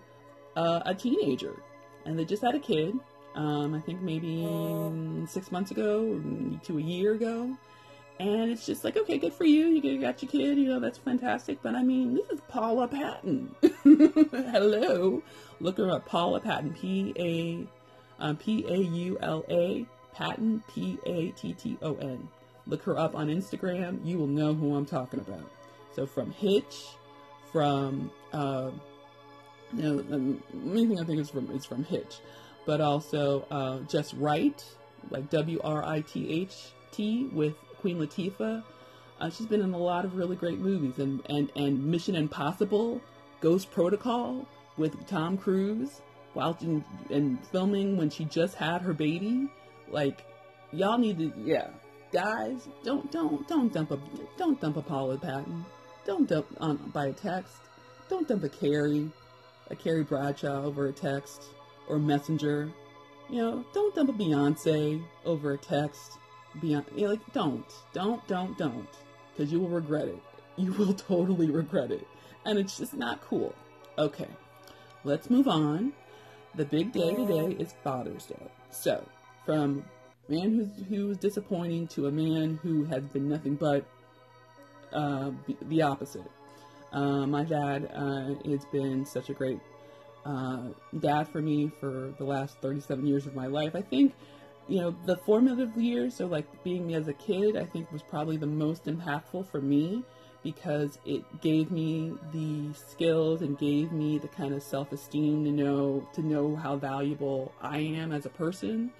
uh, 0.57 0.81
a 0.85 0.93
teenager, 0.93 1.55
and 2.05 2.19
they 2.19 2.25
just 2.25 2.43
had 2.43 2.53
a 2.53 2.59
kid. 2.59 2.99
Um, 3.39 3.73
I 3.73 3.79
think 3.79 4.01
maybe 4.01 4.45
six 5.27 5.51
months 5.51 5.71
ago 5.71 6.21
to 6.63 6.77
a 6.77 6.81
year 6.81 7.13
ago. 7.13 7.55
And 8.19 8.51
it's 8.51 8.65
just 8.65 8.83
like, 8.83 8.97
okay, 8.97 9.17
good 9.17 9.33
for 9.33 9.45
you. 9.45 9.67
You 9.67 10.01
got 10.01 10.21
your 10.21 10.29
kid, 10.29 10.57
you 10.57 10.67
know, 10.67 10.81
that's 10.81 10.97
fantastic. 10.97 11.61
But 11.61 11.75
I 11.75 11.83
mean, 11.83 12.15
this 12.15 12.29
is 12.31 12.41
Paula 12.49 12.89
Patton. 12.89 13.55
Hello. 13.83 15.23
Look 15.61 15.77
her 15.77 15.89
up, 15.89 16.05
Paula 16.05 16.41
Patton, 16.41 16.73
P 16.73 17.13
A 17.17 17.67
um, 18.21 18.35
P 18.35 18.65
A 18.67 18.77
U 18.77 19.17
L 19.21 19.45
A, 19.49 19.85
Patton, 20.13 20.61
P 20.73 20.99
A 21.05 21.29
T 21.29 21.53
T 21.53 21.77
O 21.81 21.95
N. 21.95 22.27
Look 22.67 22.83
her 22.83 22.99
up 22.99 23.15
on 23.15 23.29
Instagram. 23.29 24.05
You 24.05 24.17
will 24.17 24.27
know 24.27 24.53
who 24.53 24.75
I'm 24.75 24.85
talking 24.85 25.21
about. 25.21 25.49
So 25.95 26.05
from 26.05 26.31
Hitch 26.31 26.87
from 27.53 28.11
uh, 28.33 28.71
you 29.73 29.83
know 29.83 29.97
the 29.97 30.17
main 30.53 30.89
thing 30.89 30.99
I 30.99 31.03
think 31.05 31.19
is 31.21 31.29
from 31.29 31.49
is 31.51 31.65
from 31.65 31.83
Hitch, 31.83 32.19
but 32.65 32.81
also 32.81 33.45
uh, 33.51 33.79
Just 33.89 34.13
Wright, 34.13 34.63
like 35.09 35.29
W 35.29 35.59
R 35.63 35.83
I 35.83 36.01
T 36.01 36.29
H 36.29 36.55
T 36.91 37.29
with 37.33 37.55
Queen 37.79 37.97
Latifah. 37.97 38.63
Uh, 39.19 39.29
she's 39.29 39.47
been 39.47 39.61
in 39.61 39.73
a 39.73 39.77
lot 39.77 40.05
of 40.05 40.15
really 40.15 40.35
great 40.35 40.59
movies, 40.59 40.99
and 40.99 41.21
and 41.29 41.51
and 41.55 41.83
Mission 41.83 42.15
Impossible, 42.15 43.01
Ghost 43.41 43.71
Protocol 43.71 44.47
with 44.77 45.07
Tom 45.07 45.37
Cruise, 45.37 46.01
while 46.33 46.57
in, 46.61 46.83
in 47.09 47.37
filming 47.51 47.97
when 47.97 48.09
she 48.09 48.25
just 48.25 48.55
had 48.55 48.81
her 48.81 48.93
baby. 48.93 49.49
Like 49.89 50.25
y'all 50.71 50.97
need 50.97 51.17
to 51.17 51.33
yeah 51.43 51.69
guys 52.11 52.67
don't 52.83 53.11
don't 53.11 53.47
don't 53.47 53.73
dump 53.73 53.91
a 53.91 53.99
don't 54.37 54.59
dump 54.61 54.77
a 54.77 54.81
Paula 54.81 55.17
Patton. 55.17 55.65
Don't 56.05 56.27
dump 56.27 56.47
on 56.59 56.77
by 56.93 57.07
a 57.07 57.13
text. 57.13 57.57
Don't 58.09 58.27
dump 58.27 58.43
a 58.43 58.49
Carrie, 58.49 59.11
a 59.69 59.75
Carrie 59.75 60.03
Bradshaw 60.03 60.63
over 60.63 60.87
a 60.87 60.91
text 60.91 61.43
or 61.89 61.99
messenger. 61.99 62.71
You 63.29 63.37
know, 63.37 63.65
don't 63.73 63.93
dump 63.93 64.09
a 64.09 64.13
Beyonce 64.13 65.03
over 65.25 65.53
a 65.53 65.57
text. 65.57 66.17
Beyond, 66.61 66.85
you 66.95 67.03
know, 67.03 67.11
like 67.11 67.33
don't, 67.33 67.65
don't, 67.93 68.25
don't, 68.27 68.57
don't, 68.57 68.87
because 69.31 69.51
you 69.51 69.59
will 69.59 69.69
regret 69.69 70.07
it. 70.07 70.21
You 70.55 70.73
will 70.73 70.93
totally 71.09 71.51
regret 71.51 71.91
it, 71.91 72.07
and 72.45 72.57
it's 72.57 72.77
just 72.77 72.95
not 72.95 73.21
cool. 73.21 73.53
Okay, 73.97 74.27
let's 75.03 75.29
move 75.29 75.47
on. 75.47 75.93
the 76.55 76.65
big 76.65 76.91
day 76.91 77.13
today 77.13 77.55
is 77.59 77.75
Father's 77.83 78.25
Day. 78.25 78.49
So, 78.71 79.05
from 79.45 79.83
man 80.27 80.53
who's 80.55 80.87
who's 80.87 81.17
disappointing 81.17 81.87
to 81.89 82.07
a 82.07 82.11
man 82.11 82.59
who 82.63 82.85
has 82.85 83.03
been 83.03 83.29
nothing 83.29 83.55
but 83.55 83.85
uh, 84.93 85.31
the 85.63 85.81
opposite. 85.81 86.29
Uh, 86.91 87.25
my 87.27 87.43
dad 87.43 87.91
uh, 87.93 88.33
has 88.49 88.65
been 88.71 89.05
such 89.05 89.29
a 89.29 89.33
great 89.33 89.59
uh, 90.25 90.69
dad 90.99 91.27
for 91.27 91.41
me 91.41 91.71
for 91.79 92.13
the 92.17 92.23
last 92.23 92.57
37 92.61 93.05
years 93.05 93.25
of 93.25 93.35
my 93.35 93.47
life. 93.47 93.75
I 93.75 93.81
think, 93.81 94.13
you 94.67 94.79
know, 94.79 94.95
the 95.05 95.17
formative 95.17 95.75
years, 95.77 96.15
so 96.15 96.27
like 96.27 96.45
being 96.63 96.87
me 96.87 96.95
as 96.95 97.07
a 97.07 97.13
kid, 97.13 97.55
I 97.57 97.65
think 97.65 97.91
was 97.91 98.03
probably 98.03 98.37
the 98.37 98.47
most 98.47 98.85
impactful 98.85 99.47
for 99.47 99.61
me 99.61 100.03
because 100.43 100.99
it 101.05 101.41
gave 101.41 101.69
me 101.69 102.13
the 102.31 102.73
skills 102.73 103.41
and 103.41 103.57
gave 103.57 103.91
me 103.91 104.17
the 104.17 104.27
kind 104.27 104.53
of 104.53 104.63
self-esteem 104.63 105.43
to 105.43 105.51
know 105.51 106.07
to 106.13 106.21
know 106.21 106.55
how 106.55 106.77
valuable 106.77 107.51
I 107.61 107.79
am 107.79 108.11
as 108.11 108.25
a 108.25 108.29
person, 108.29 108.91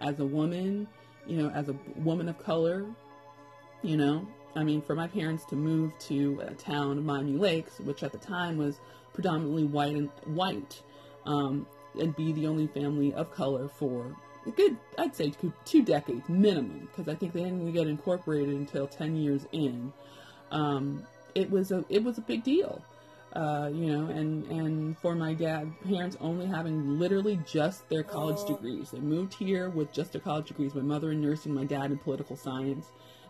as 0.00 0.18
a 0.18 0.26
woman, 0.26 0.88
you 1.26 1.36
know, 1.36 1.50
as 1.50 1.68
a 1.68 1.76
woman 1.96 2.28
of 2.28 2.38
color, 2.38 2.86
you 3.82 3.96
know. 3.96 4.26
I 4.56 4.64
mean, 4.64 4.82
for 4.82 4.96
my 4.96 5.06
parents 5.06 5.44
to 5.46 5.56
move 5.56 5.92
to 6.00 6.42
a 6.44 6.54
town 6.54 7.04
Miami 7.04 7.36
Lakes, 7.36 7.78
which 7.80 8.02
at 8.02 8.10
the 8.10 8.18
time 8.18 8.56
was 8.56 8.80
predominantly 9.18 9.64
white 9.64 9.96
and 9.96 10.08
white, 10.26 10.82
um, 11.26 11.66
and 12.00 12.14
be 12.14 12.32
the 12.32 12.46
only 12.46 12.68
family 12.68 13.12
of 13.14 13.32
color 13.32 13.68
for 13.68 14.14
a 14.46 14.50
good, 14.50 14.76
I'd 14.96 15.16
say, 15.16 15.32
two 15.64 15.82
decades 15.82 16.28
minimum, 16.28 16.88
because 16.90 17.12
I 17.12 17.16
think 17.16 17.32
they 17.32 17.42
didn't 17.42 17.72
get 17.72 17.88
incorporated 17.88 18.54
until 18.54 18.86
ten 18.86 19.16
years 19.16 19.46
in 19.50 19.92
um, 20.50 21.06
it 21.34 21.50
was 21.50 21.72
a 21.72 21.84
it 21.88 22.02
was 22.02 22.18
a 22.18 22.20
big 22.20 22.42
deal. 22.44 22.82
Uh, 23.34 23.70
you 23.72 23.92
know, 23.94 24.06
and 24.06 24.44
and 24.46 24.98
for 24.98 25.14
my 25.14 25.34
dad, 25.34 25.70
parents 25.84 26.16
only 26.20 26.46
having 26.46 26.98
literally 26.98 27.38
just 27.46 27.88
their 27.88 28.02
college 28.02 28.46
degrees. 28.46 28.90
They 28.90 29.00
moved 29.00 29.34
here 29.34 29.68
with 29.68 29.92
just 29.92 30.12
their 30.12 30.20
college 30.20 30.48
degrees. 30.48 30.74
My 30.74 30.80
mother 30.82 31.12
in 31.12 31.20
nursing, 31.20 31.54
my 31.54 31.64
dad 31.64 31.90
in 31.90 31.98
political 31.98 32.36
science, 32.36 32.86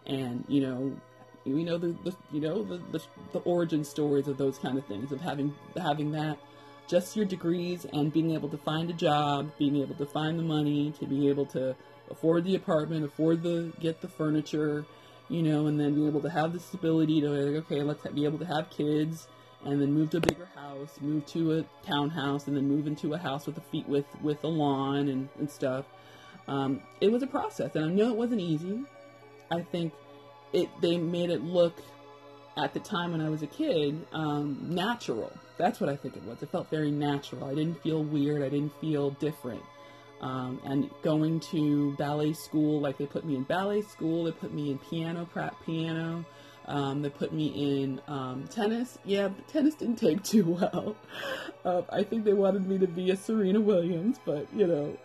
and 0.07 0.45
you 0.49 0.61
know, 0.61 0.97
we 1.55 1.65
know 1.65 1.79
the, 1.79 1.89
the 2.05 2.15
you 2.33 2.41
know 2.41 2.63
the, 2.63 2.79
the, 2.93 3.03
the 3.33 3.39
origin 3.41 3.85
stories 3.85 4.29
of 4.29 4.37
those 4.39 4.59
kind 4.59 4.79
of 4.79 4.87
things 4.87 5.13
of 5.13 5.21
having 5.21 5.55
having 5.77 6.13
that 6.13 6.39
just 6.89 7.15
your 7.15 7.27
degrees 7.27 7.87
and 7.93 8.13
being 8.13 8.33
able 8.33 8.49
to 8.49 8.57
find 8.57 8.89
a 8.89 8.95
job, 8.95 9.51
being 9.59 9.77
able 9.77 9.95
to 9.95 10.07
find 10.07 10.39
the 10.39 10.43
money 10.43 10.93
to 10.99 11.07
be 11.07 11.29
able 11.29 11.45
to 11.45 11.77
afford 12.11 12.45
the 12.45 12.55
apartment, 12.55 13.05
afford 13.05 13.43
the 13.43 13.71
get 13.79 14.01
the 14.01 14.09
furniture, 14.09 14.87
you 15.29 15.43
know, 15.43 15.67
and 15.67 15.79
then 15.79 15.95
be 15.95 16.07
able 16.07 16.23
to 16.23 16.31
have 16.31 16.53
the 16.55 16.63
ability 16.73 17.21
to 17.21 17.29
like, 17.29 17.65
okay, 17.65 17.83
let's 17.83 18.03
be 18.09 18.25
able 18.25 18.39
to 18.39 18.47
have 18.47 18.71
kids, 18.71 19.29
and 19.65 19.81
then 19.81 19.93
move 19.93 20.11
to 20.11 20.17
a 20.17 20.21
bigger 20.21 20.49
house, 20.55 20.99
move 21.01 21.27
to 21.27 21.59
a 21.59 21.65
townhouse, 21.87 22.47
and 22.47 22.57
then 22.57 22.67
move 22.67 22.87
into 22.87 23.13
a 23.13 23.19
house 23.19 23.47
with 23.47 23.59
a 23.59 23.63
feet 23.63 23.87
with 23.87 24.07
with 24.23 24.43
a 24.43 24.49
lawn 24.49 25.09
and, 25.09 25.29
and 25.39 25.51
stuff. 25.51 25.85
Um, 26.49 26.81
it 27.03 27.13
was 27.13 27.23
a 27.23 27.27
process, 27.27 27.77
and 27.77 27.85
I 27.85 27.89
know 27.89 28.09
it 28.09 28.17
wasn't 28.17 28.41
easy. 28.41 28.81
I 29.51 29.61
think 29.61 29.93
it 30.53 30.69
they 30.81 30.97
made 30.97 31.31
it 31.31 31.43
look 31.43 31.75
at 32.57 32.75
the 32.75 32.81
time 32.81 33.13
when 33.13 33.21
I 33.21 33.29
was 33.29 33.43
a 33.43 33.47
kid 33.47 34.07
um, 34.13 34.59
natural. 34.63 35.33
That's 35.57 35.81
what 35.81 35.89
I 35.89 35.97
think 35.97 36.17
it 36.17 36.25
was. 36.25 36.43
It 36.43 36.51
felt 36.51 36.71
very 36.71 36.91
natural. 36.91 37.45
I 37.45 37.55
didn't 37.55 37.83
feel 37.83 38.03
weird. 38.03 38.43
I 38.43 38.49
didn't 38.49 38.73
feel 38.81 39.11
different. 39.11 39.63
Um, 40.21 40.61
and 40.65 40.91
going 41.03 41.39
to 41.53 41.95
ballet 41.97 42.33
school, 42.33 42.81
like 42.81 42.99
they 42.99 43.07
put 43.07 43.25
me 43.25 43.37
in 43.37 43.45
ballet 43.45 43.83
school, 43.83 44.25
they 44.25 44.33
put 44.33 44.53
me 44.53 44.71
in 44.71 44.79
piano, 44.79 45.29
prep 45.33 45.55
piano, 45.65 46.25
um, 46.67 47.03
they 47.03 47.09
put 47.09 47.33
me 47.33 47.47
in 47.83 48.01
um, 48.09 48.47
tennis. 48.49 48.99
Yeah, 49.05 49.31
tennis 49.47 49.75
didn't 49.75 49.97
take 49.97 50.23
too 50.25 50.45
well. 50.45 50.97
Uh, 51.65 51.83
I 51.91 52.03
think 52.03 52.25
they 52.25 52.35
wanted 52.35 52.67
me 52.69 52.79
to 52.79 52.87
be 52.87 53.11
a 53.11 53.17
Serena 53.17 53.61
Williams, 53.61 54.19
but 54.25 54.47
you 54.55 54.67
know, 54.67 54.99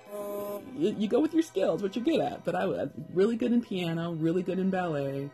you, 0.75 1.07
go 1.07 1.19
with 1.19 1.33
your 1.33 1.43
skills, 1.43 1.81
what 1.81 1.95
you're 1.95 2.05
good 2.05 2.19
at. 2.19 2.43
But 2.43 2.55
I 2.55 2.65
was 2.65 2.89
really 3.13 3.35
good 3.35 3.51
in 3.51 3.61
piano, 3.61 4.13
really 4.13 4.43
good 4.43 4.59
in 4.59 4.69
ballet. 4.69 5.29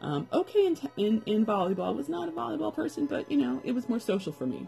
Um, 0.00 0.28
okay 0.32 0.66
in, 0.66 0.78
in, 0.96 1.22
in 1.26 1.46
volleyball. 1.46 1.88
I 1.88 1.90
was 1.90 2.08
not 2.08 2.28
a 2.28 2.32
volleyball 2.32 2.74
person, 2.74 3.06
but 3.06 3.30
you 3.30 3.38
know, 3.38 3.60
it 3.64 3.72
was 3.72 3.88
more 3.88 4.00
social 4.00 4.32
for 4.32 4.46
me. 4.46 4.66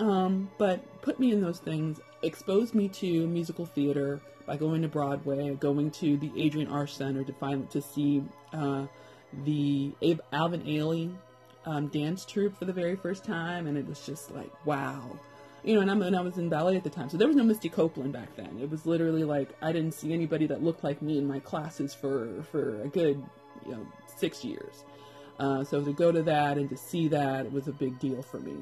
Um, 0.00 0.50
but 0.58 1.02
put 1.02 1.18
me 1.18 1.32
in 1.32 1.40
those 1.40 1.58
things, 1.58 2.00
exposed 2.22 2.74
me 2.74 2.88
to 2.88 3.26
musical 3.26 3.66
theater 3.66 4.20
by 4.46 4.56
going 4.56 4.82
to 4.82 4.88
Broadway, 4.88 5.54
going 5.54 5.90
to 5.92 6.16
the 6.16 6.30
Adrienne 6.46 6.68
Arsht 6.68 6.96
Center 6.96 7.24
to 7.24 7.32
find 7.34 7.68
to 7.70 7.82
see 7.82 8.22
uh, 8.52 8.86
the 9.44 9.92
Alvin 10.32 10.62
Ailey 10.62 11.14
um, 11.66 11.88
dance 11.88 12.24
troupe 12.24 12.56
for 12.58 12.64
the 12.64 12.72
very 12.72 12.96
first 12.96 13.24
time, 13.24 13.66
and 13.66 13.76
it 13.76 13.86
was 13.86 14.04
just 14.06 14.30
like 14.30 14.50
wow, 14.64 15.18
you 15.64 15.74
know. 15.74 15.80
And, 15.80 15.90
I'm, 15.90 16.02
and 16.02 16.16
I 16.16 16.20
was 16.20 16.38
in 16.38 16.48
ballet 16.48 16.76
at 16.76 16.84
the 16.84 16.90
time, 16.90 17.08
so 17.08 17.16
there 17.16 17.28
was 17.28 17.36
no 17.36 17.44
Misty 17.44 17.68
Copeland 17.68 18.12
back 18.12 18.34
then. 18.36 18.58
It 18.60 18.70
was 18.70 18.86
literally 18.86 19.24
like 19.24 19.50
I 19.62 19.72
didn't 19.72 19.94
see 19.94 20.12
anybody 20.12 20.46
that 20.46 20.62
looked 20.62 20.84
like 20.84 21.02
me 21.02 21.18
in 21.18 21.26
my 21.26 21.40
classes 21.40 21.94
for 21.94 22.42
for 22.50 22.82
a 22.82 22.88
good 22.88 23.22
you 23.64 23.72
know 23.72 23.86
six 24.16 24.44
years. 24.44 24.84
Uh, 25.38 25.62
so 25.62 25.82
to 25.82 25.92
go 25.92 26.10
to 26.10 26.22
that 26.22 26.58
and 26.58 26.68
to 26.68 26.76
see 26.76 27.06
that 27.08 27.52
was 27.52 27.68
a 27.68 27.72
big 27.72 27.96
deal 28.00 28.22
for 28.22 28.40
me 28.40 28.56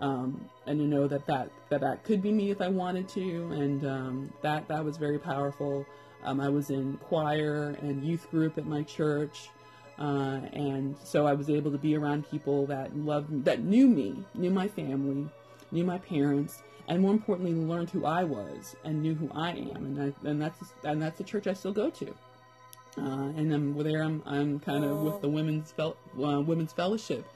um, 0.00 0.48
and 0.66 0.78
to 0.78 0.84
know 0.84 1.06
that 1.08 1.26
that, 1.26 1.50
that 1.68 1.80
that 1.80 2.04
could 2.04 2.22
be 2.22 2.32
me 2.32 2.50
if 2.50 2.60
I 2.60 2.68
wanted 2.68 3.08
to, 3.10 3.50
and 3.52 3.86
um, 3.86 4.32
that 4.42 4.68
that 4.68 4.84
was 4.84 4.96
very 4.96 5.18
powerful. 5.18 5.86
Um, 6.24 6.40
I 6.40 6.48
was 6.48 6.70
in 6.70 6.96
choir 6.98 7.76
and 7.80 8.04
youth 8.04 8.30
group 8.30 8.58
at 8.58 8.66
my 8.66 8.82
church, 8.82 9.48
uh, 9.98 10.40
and 10.52 10.96
so 11.02 11.26
I 11.26 11.32
was 11.32 11.48
able 11.48 11.70
to 11.70 11.78
be 11.78 11.96
around 11.96 12.28
people 12.30 12.66
that 12.66 12.96
loved 12.96 13.30
me, 13.30 13.40
that 13.42 13.62
knew 13.62 13.86
me, 13.86 14.24
knew 14.34 14.50
my 14.50 14.68
family, 14.68 15.28
knew 15.76 15.84
my 15.84 15.98
parents, 15.98 16.62
and 16.88 17.00
more 17.00 17.12
importantly, 17.12 17.54
learned 17.54 17.90
who 17.90 18.04
I 18.06 18.24
was 18.24 18.74
and 18.84 19.02
knew 19.02 19.14
who 19.14 19.30
I 19.34 19.50
am, 19.50 19.84
and 19.84 20.02
I, 20.02 20.28
and 20.28 20.40
that's 20.42 20.58
and 20.82 21.00
that's 21.00 21.18
the 21.18 21.24
church 21.24 21.46
I 21.46 21.52
still 21.52 21.72
go 21.72 21.90
to. 21.90 22.08
Uh, 22.98 23.28
and 23.36 23.52
then 23.52 23.76
there 23.76 24.02
I'm, 24.02 24.22
I'm 24.24 24.58
kind 24.58 24.82
of 24.82 25.02
with 25.02 25.20
the 25.20 25.28
women's 25.28 25.70
fel- 25.70 25.98
uh, 26.18 26.40
women's 26.40 26.72
fellowship 26.72 27.26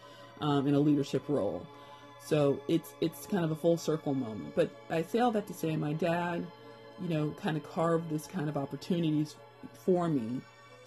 um, 0.40 0.66
in 0.66 0.74
a 0.74 0.80
leadership 0.80 1.22
role. 1.28 1.66
So 2.24 2.60
it's 2.66 2.94
it's 3.02 3.26
kind 3.26 3.44
of 3.44 3.50
a 3.50 3.56
full 3.56 3.76
circle 3.76 4.14
moment. 4.14 4.54
But 4.56 4.70
I 4.88 5.02
say 5.02 5.18
all 5.18 5.30
that 5.32 5.46
to 5.48 5.54
say 5.54 5.76
my 5.76 5.92
dad, 5.92 6.46
you 7.02 7.08
know, 7.08 7.34
kind 7.42 7.58
of 7.58 7.62
carved 7.70 8.08
this 8.08 8.26
kind 8.26 8.48
of 8.48 8.56
opportunities 8.56 9.36
for 9.84 10.08
me 10.08 10.40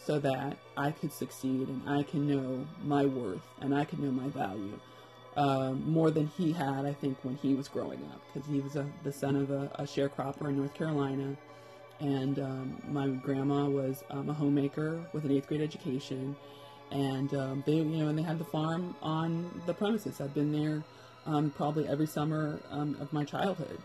so 0.04 0.20
that 0.20 0.58
I 0.76 0.92
could 0.92 1.14
succeed 1.14 1.68
and 1.68 1.82
I 1.88 2.04
can 2.04 2.28
know 2.28 2.68
my 2.84 3.06
worth 3.06 3.48
and 3.62 3.76
I 3.76 3.86
can 3.86 4.04
know 4.04 4.12
my 4.12 4.30
value. 4.30 4.80
Um, 5.36 5.90
more 5.92 6.12
than 6.12 6.28
he 6.28 6.54
had, 6.54 6.86
I 6.86 6.94
think, 6.94 7.18
when 7.24 7.36
he 7.38 7.56
was 7.56 7.68
growing 7.68 8.00
up, 8.12 8.22
because 8.32 8.48
he 8.48 8.60
was 8.60 8.76
a, 8.76 8.86
the 9.04 9.12
son 9.12 9.36
of 9.36 9.50
a, 9.50 9.72
a, 9.76 9.84
sharecropper 9.84 10.50
in 10.50 10.58
North 10.58 10.76
Carolina, 10.76 11.36
and 12.00 12.38
um, 12.38 12.82
my 12.88 13.08
grandma 13.08 13.66
was 13.66 14.04
um, 14.12 14.30
a 14.30 14.34
homemaker 14.34 15.04
with 15.12 15.26
an 15.26 15.32
eighth 15.32 15.48
grade 15.48 15.62
education, 15.62 16.36
and 16.92 17.34
um, 17.34 17.64
they, 17.66 17.78
you 17.78 17.84
know, 17.84 18.10
and 18.10 18.18
they 18.18 18.22
had 18.22 18.38
the 18.38 18.46
farm 18.46 18.96
on 19.02 19.62
the 19.66 19.74
premises. 19.74 20.22
I've 20.22 20.36
been 20.36 20.52
there 20.52 20.84
um, 21.26 21.52
probably 21.52 21.88
every 21.88 22.08
summer 22.08 22.60
um, 22.70 22.96
of 23.00 23.12
my 23.12 23.24
childhood. 23.24 23.80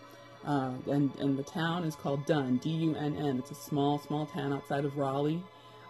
Uh, 0.47 0.73
and, 0.91 1.15
and 1.17 1.39
the 1.39 1.43
town 1.43 1.85
is 1.85 1.95
called 1.95 2.25
Dunn, 2.27 2.59
D-U-N-N. 2.59 3.39
It's 3.39 3.51
a 3.51 3.55
small, 3.55 3.99
small 3.99 4.27
town 4.27 4.53
outside 4.53 4.85
of 4.85 4.97
Raleigh. 4.97 5.43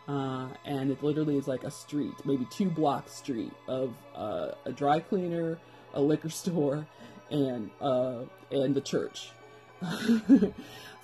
Uh, 0.08 0.48
and 0.64 0.90
it 0.90 1.02
literally 1.02 1.36
is 1.36 1.46
like 1.46 1.64
a 1.64 1.70
street, 1.70 2.14
maybe 2.24 2.46
two 2.50 2.70
block 2.70 3.08
street 3.10 3.52
of 3.66 3.94
uh, 4.16 4.52
a 4.64 4.72
dry 4.72 4.98
cleaner, 5.00 5.58
a 5.92 6.00
liquor 6.00 6.30
store, 6.42 6.86
and 7.30 7.70
uh, 7.80 8.20
and 8.50 8.74
the 8.74 8.80
church. 8.80 9.30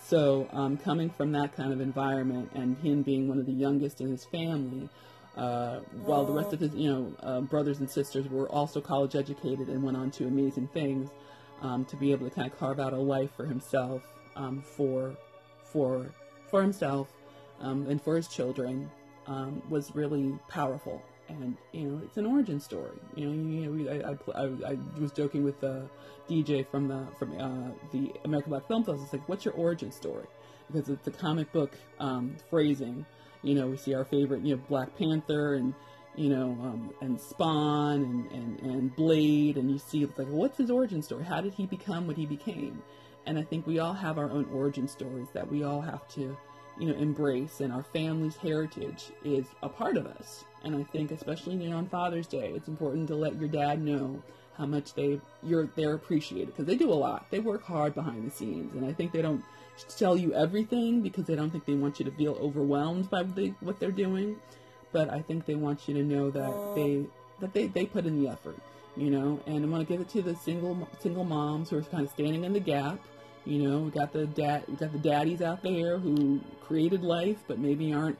so 0.02 0.48
um, 0.52 0.78
coming 0.78 1.10
from 1.10 1.32
that 1.32 1.54
kind 1.54 1.72
of 1.72 1.82
environment, 1.82 2.50
and 2.54 2.78
him 2.78 3.02
being 3.02 3.28
one 3.28 3.38
of 3.38 3.44
the 3.44 3.52
youngest 3.52 4.00
in 4.00 4.08
his 4.08 4.24
family, 4.24 4.88
uh, 5.36 5.80
while 6.04 6.24
the 6.24 6.32
rest 6.32 6.52
of 6.52 6.60
his, 6.60 6.74
you 6.74 6.90
know, 6.90 7.12
uh, 7.22 7.40
brothers 7.42 7.80
and 7.80 7.90
sisters 7.90 8.28
were 8.28 8.48
also 8.48 8.80
college 8.80 9.14
educated 9.14 9.68
and 9.68 9.82
went 9.82 9.96
on 9.96 10.10
to 10.12 10.26
amazing 10.26 10.68
things, 10.68 11.10
um, 11.60 11.84
to 11.84 11.96
be 11.96 12.10
able 12.10 12.28
to 12.28 12.34
kind 12.34 12.50
of 12.50 12.58
carve 12.58 12.80
out 12.80 12.92
a 12.92 12.96
life 12.96 13.30
for 13.36 13.44
himself, 13.44 14.02
um, 14.36 14.62
for, 14.62 15.14
for, 15.64 16.06
for 16.48 16.62
himself, 16.62 17.08
um, 17.64 17.87
and 17.88 18.03
for 18.03 18.16
his 18.16 18.29
children, 18.29 18.90
um, 19.27 19.62
was 19.68 19.94
really 19.94 20.38
powerful. 20.48 21.03
And 21.29 21.57
you 21.72 21.88
know, 21.88 22.00
it's 22.05 22.18
an 22.18 22.27
origin 22.27 22.61
story. 22.61 22.98
You 23.14 23.29
know, 23.29 23.33
you 23.33 23.85
know, 23.85 23.90
I, 23.90 24.38
I, 24.38 24.72
I, 24.72 24.79
was 25.00 25.11
joking 25.12 25.42
with 25.42 25.59
the 25.61 25.88
DJ 26.29 26.66
from 26.68 26.87
the 26.88 27.07
from 27.18 27.40
uh, 27.40 27.72
the 27.92 28.12
American 28.24 28.50
Black 28.50 28.68
Film 28.68 28.83
Festival. 28.83 29.05
It's 29.05 29.12
like, 29.12 29.29
what's 29.29 29.44
your 29.44 29.55
origin 29.55 29.90
story? 29.90 30.27
Because 30.70 30.90
it's 30.90 31.07
a 31.09 31.11
comic 31.11 31.50
book 31.53 31.72
um, 31.98 32.37
phrasing 32.50 33.07
you 33.44 33.55
know, 33.55 33.68
we 33.68 33.77
see 33.77 33.94
our 33.94 34.05
favorite, 34.05 34.42
you 34.42 34.57
know, 34.57 34.62
Black 34.68 34.96
Panther 34.96 35.55
and 35.55 35.74
you 36.16 36.29
know, 36.29 36.57
um, 36.62 36.94
and 37.00 37.20
Spawn 37.20 38.03
and, 38.05 38.31
and, 38.31 38.61
and 38.61 38.96
Blade, 38.96 39.57
and 39.57 39.68
you 39.68 39.79
see 39.79 40.05
it's 40.05 40.16
like, 40.16 40.29
what's 40.29 40.57
his 40.57 40.70
origin 40.70 41.03
story? 41.03 41.24
How 41.24 41.40
did 41.40 41.55
he 41.55 41.66
become 41.66 42.07
what 42.07 42.16
he 42.16 42.24
became? 42.24 42.81
And 43.27 43.37
I 43.37 43.42
think 43.42 43.66
we 43.66 43.81
all 43.81 43.92
have 43.92 44.16
our 44.16 44.31
own 44.31 44.48
origin 44.53 44.87
stories 44.87 45.27
that 45.33 45.50
we 45.50 45.64
all 45.64 45.81
have 45.81 46.07
to, 46.11 46.37
you 46.78 46.88
know, 46.88 46.94
embrace, 46.94 47.60
and 47.60 47.72
our 47.72 47.82
family's 47.82 48.37
heritage 48.37 49.10
is 49.24 49.46
a 49.62 49.68
part 49.68 49.96
of 49.96 50.06
us. 50.06 50.44
And 50.64 50.74
I 50.76 50.82
think, 50.84 51.10
especially 51.10 51.56
you 51.56 51.70
know, 51.70 51.76
on 51.76 51.88
Father's 51.88 52.26
Day, 52.26 52.52
it's 52.54 52.68
important 52.68 53.08
to 53.08 53.14
let 53.14 53.38
your 53.38 53.48
dad 53.48 53.82
know 53.82 54.22
how 54.56 54.66
much 54.66 54.94
they 54.94 55.20
you're 55.42 55.68
they're 55.74 55.94
appreciated 55.94 56.48
because 56.48 56.66
they 56.66 56.76
do 56.76 56.92
a 56.92 56.94
lot. 56.94 57.26
They 57.30 57.40
work 57.40 57.64
hard 57.64 57.94
behind 57.94 58.26
the 58.26 58.30
scenes, 58.30 58.74
and 58.74 58.87
I 58.87 58.92
think 58.92 59.12
they 59.12 59.22
don't 59.22 59.44
tell 59.96 60.16
you 60.16 60.32
everything 60.34 61.00
because 61.00 61.24
they 61.24 61.34
don't 61.34 61.50
think 61.50 61.64
they 61.64 61.74
want 61.74 61.98
you 61.98 62.04
to 62.04 62.10
feel 62.12 62.34
overwhelmed 62.40 63.10
by 63.10 63.22
what, 63.22 63.34
they, 63.34 63.48
what 63.60 63.80
they're 63.80 63.90
doing. 63.90 64.37
But 64.92 65.10
I 65.10 65.22
think 65.22 65.44
they 65.44 65.56
want 65.56 65.88
you 65.88 65.94
to 65.94 66.02
know 66.02 66.30
that 66.30 66.74
they 66.76 67.04
that 67.40 67.52
they, 67.52 67.66
they 67.66 67.84
put 67.84 68.06
in 68.06 68.22
the 68.22 68.28
effort, 68.28 68.58
you 68.96 69.10
know. 69.10 69.40
And 69.46 69.64
I 69.64 69.68
want 69.68 69.87
to 69.87 69.92
give 69.92 70.00
it 70.00 70.08
to 70.10 70.22
the 70.22 70.37
single 70.37 70.88
single 71.00 71.24
moms 71.24 71.70
who 71.70 71.78
are 71.78 71.82
kind 71.82 72.04
of 72.04 72.12
standing 72.12 72.44
in 72.44 72.52
the 72.52 72.60
gap. 72.60 72.98
You 73.44 73.62
know, 73.62 73.78
we 73.80 73.90
got 73.90 74.12
the 74.12 74.26
dad, 74.26 74.64
we 74.68 74.76
got 74.76 74.92
the 74.92 74.98
daddies 74.98 75.42
out 75.42 75.62
there 75.62 75.98
who 75.98 76.40
created 76.62 77.02
life, 77.02 77.44
but 77.46 77.59
maybe 77.59 77.92
aren't, 77.92 78.18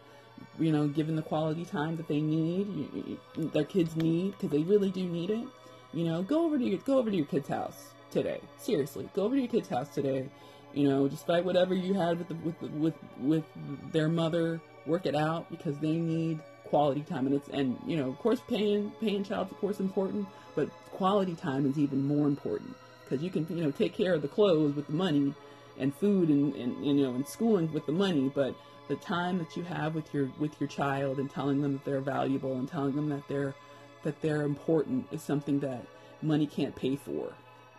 you 0.59 0.71
know, 0.71 0.87
given 0.87 1.17
the 1.17 1.23
quality 1.23 1.65
time 1.65 1.97
that 1.97 2.09
they 2.09 2.21
need, 2.21 3.19
their 3.37 3.65
kids 3.65 3.97
need, 3.97 4.33
because 4.33 4.51
they 4.51 4.63
really 4.63 4.91
do 4.91 5.05
need 5.05 5.31
it. 5.31 5.47
You 5.95 6.05
know, 6.05 6.23
go 6.23 6.45
over 6.45 6.59
to 6.59 6.65
your 6.65 6.79
go 6.79 6.99
over 6.99 7.11
to 7.11 7.17
your 7.17 7.27
kid's 7.27 7.49
house 7.49 7.93
today. 8.11 8.41
Seriously, 8.59 9.09
go 9.15 9.23
over 9.23 9.35
to 9.35 9.41
your 9.41 9.51
kid's 9.51 9.69
house 9.69 9.89
today. 9.89 10.29
You 10.75 10.89
know, 10.89 11.09
despite 11.09 11.45
whatever 11.45 11.73
you 11.75 11.95
had 11.95 12.19
with 12.19 12.29
the, 12.29 12.35
with 12.35 12.61
the, 12.61 12.67
with 12.69 12.95
with 13.21 13.45
their 13.93 14.09
mother, 14.09 14.61
work 14.87 15.07
it 15.07 15.15
out 15.15 15.49
because 15.51 15.79
they 15.79 15.93
need 15.93 16.41
quality 16.65 17.03
time 17.03 17.27
and 17.27 17.37
it's 17.37 17.49
and 17.51 17.79
you 17.87 17.97
know 17.97 18.09
of 18.09 18.19
course 18.19 18.41
paying 18.49 18.91
paying 19.01 19.23
child 19.23 19.49
support 19.49 19.75
is 19.75 19.81
important 19.81 20.27
but 20.57 20.69
quality 20.91 21.35
time 21.35 21.67
is 21.71 21.79
even 21.79 22.05
more 22.05 22.27
important 22.27 22.75
because 23.05 23.23
you 23.23 23.31
can 23.31 23.47
you 23.51 23.65
know 23.65 23.71
take 23.71 23.95
care 23.95 24.15
of 24.15 24.23
the 24.23 24.29
clothes 24.29 24.75
with 24.75 24.87
the 24.87 24.93
money 24.93 25.35
and 25.79 25.95
food 25.95 26.29
and, 26.29 26.55
and 26.55 26.85
you 26.87 26.95
know 26.95 27.15
and 27.15 27.27
schooling 27.27 27.73
with 27.73 27.87
the 27.87 27.93
money 27.93 28.31
but 28.35 28.55
the 28.89 28.97
time 28.97 29.39
that 29.39 29.57
you 29.57 29.63
have 29.63 29.95
with 29.95 30.13
your 30.13 30.31
with 30.39 30.59
your 30.61 30.69
child 30.69 31.19
and 31.19 31.31
telling 31.31 31.63
them 31.63 31.73
that 31.73 31.85
they're 31.85 32.01
valuable 32.01 32.55
and 32.55 32.69
telling 32.69 32.95
them 32.95 33.09
that 33.09 33.27
they're 33.29 33.55
that 34.03 34.21
they're 34.21 34.43
important 34.43 35.07
is 35.11 35.23
something 35.23 35.59
that 35.61 35.85
money 36.21 36.47
can't 36.47 36.75
pay 36.77 36.95
for. 36.95 37.33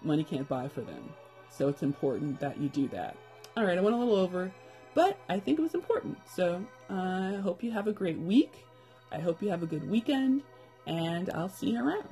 Money 0.03 0.23
can't 0.23 0.47
buy 0.47 0.67
for 0.67 0.81
them. 0.81 1.09
So 1.49 1.67
it's 1.69 1.83
important 1.83 2.39
that 2.39 2.59
you 2.59 2.69
do 2.69 2.87
that. 2.89 3.15
All 3.55 3.63
right 3.63 3.77
i 3.77 3.81
went 3.81 3.95
a 3.95 3.99
little 3.99 4.15
over 4.15 4.51
but 4.93 5.17
i 5.29 5.39
think 5.39 5.59
it 5.59 5.61
was 5.61 5.75
important. 5.75 6.17
So 6.27 6.63
uh, 6.89 7.33
i 7.33 7.39
hope 7.41 7.63
you 7.63 7.71
have 7.71 7.87
a 7.87 7.93
great 7.93 8.19
week. 8.19 8.65
I 9.11 9.19
hope 9.19 9.41
you 9.41 9.49
have 9.49 9.63
a 9.63 9.67
good 9.67 9.87
weekend, 9.89 10.41
and 10.87 11.29
I'll 11.33 11.49
see 11.49 11.71
you 11.71 11.85
around. 11.85 12.09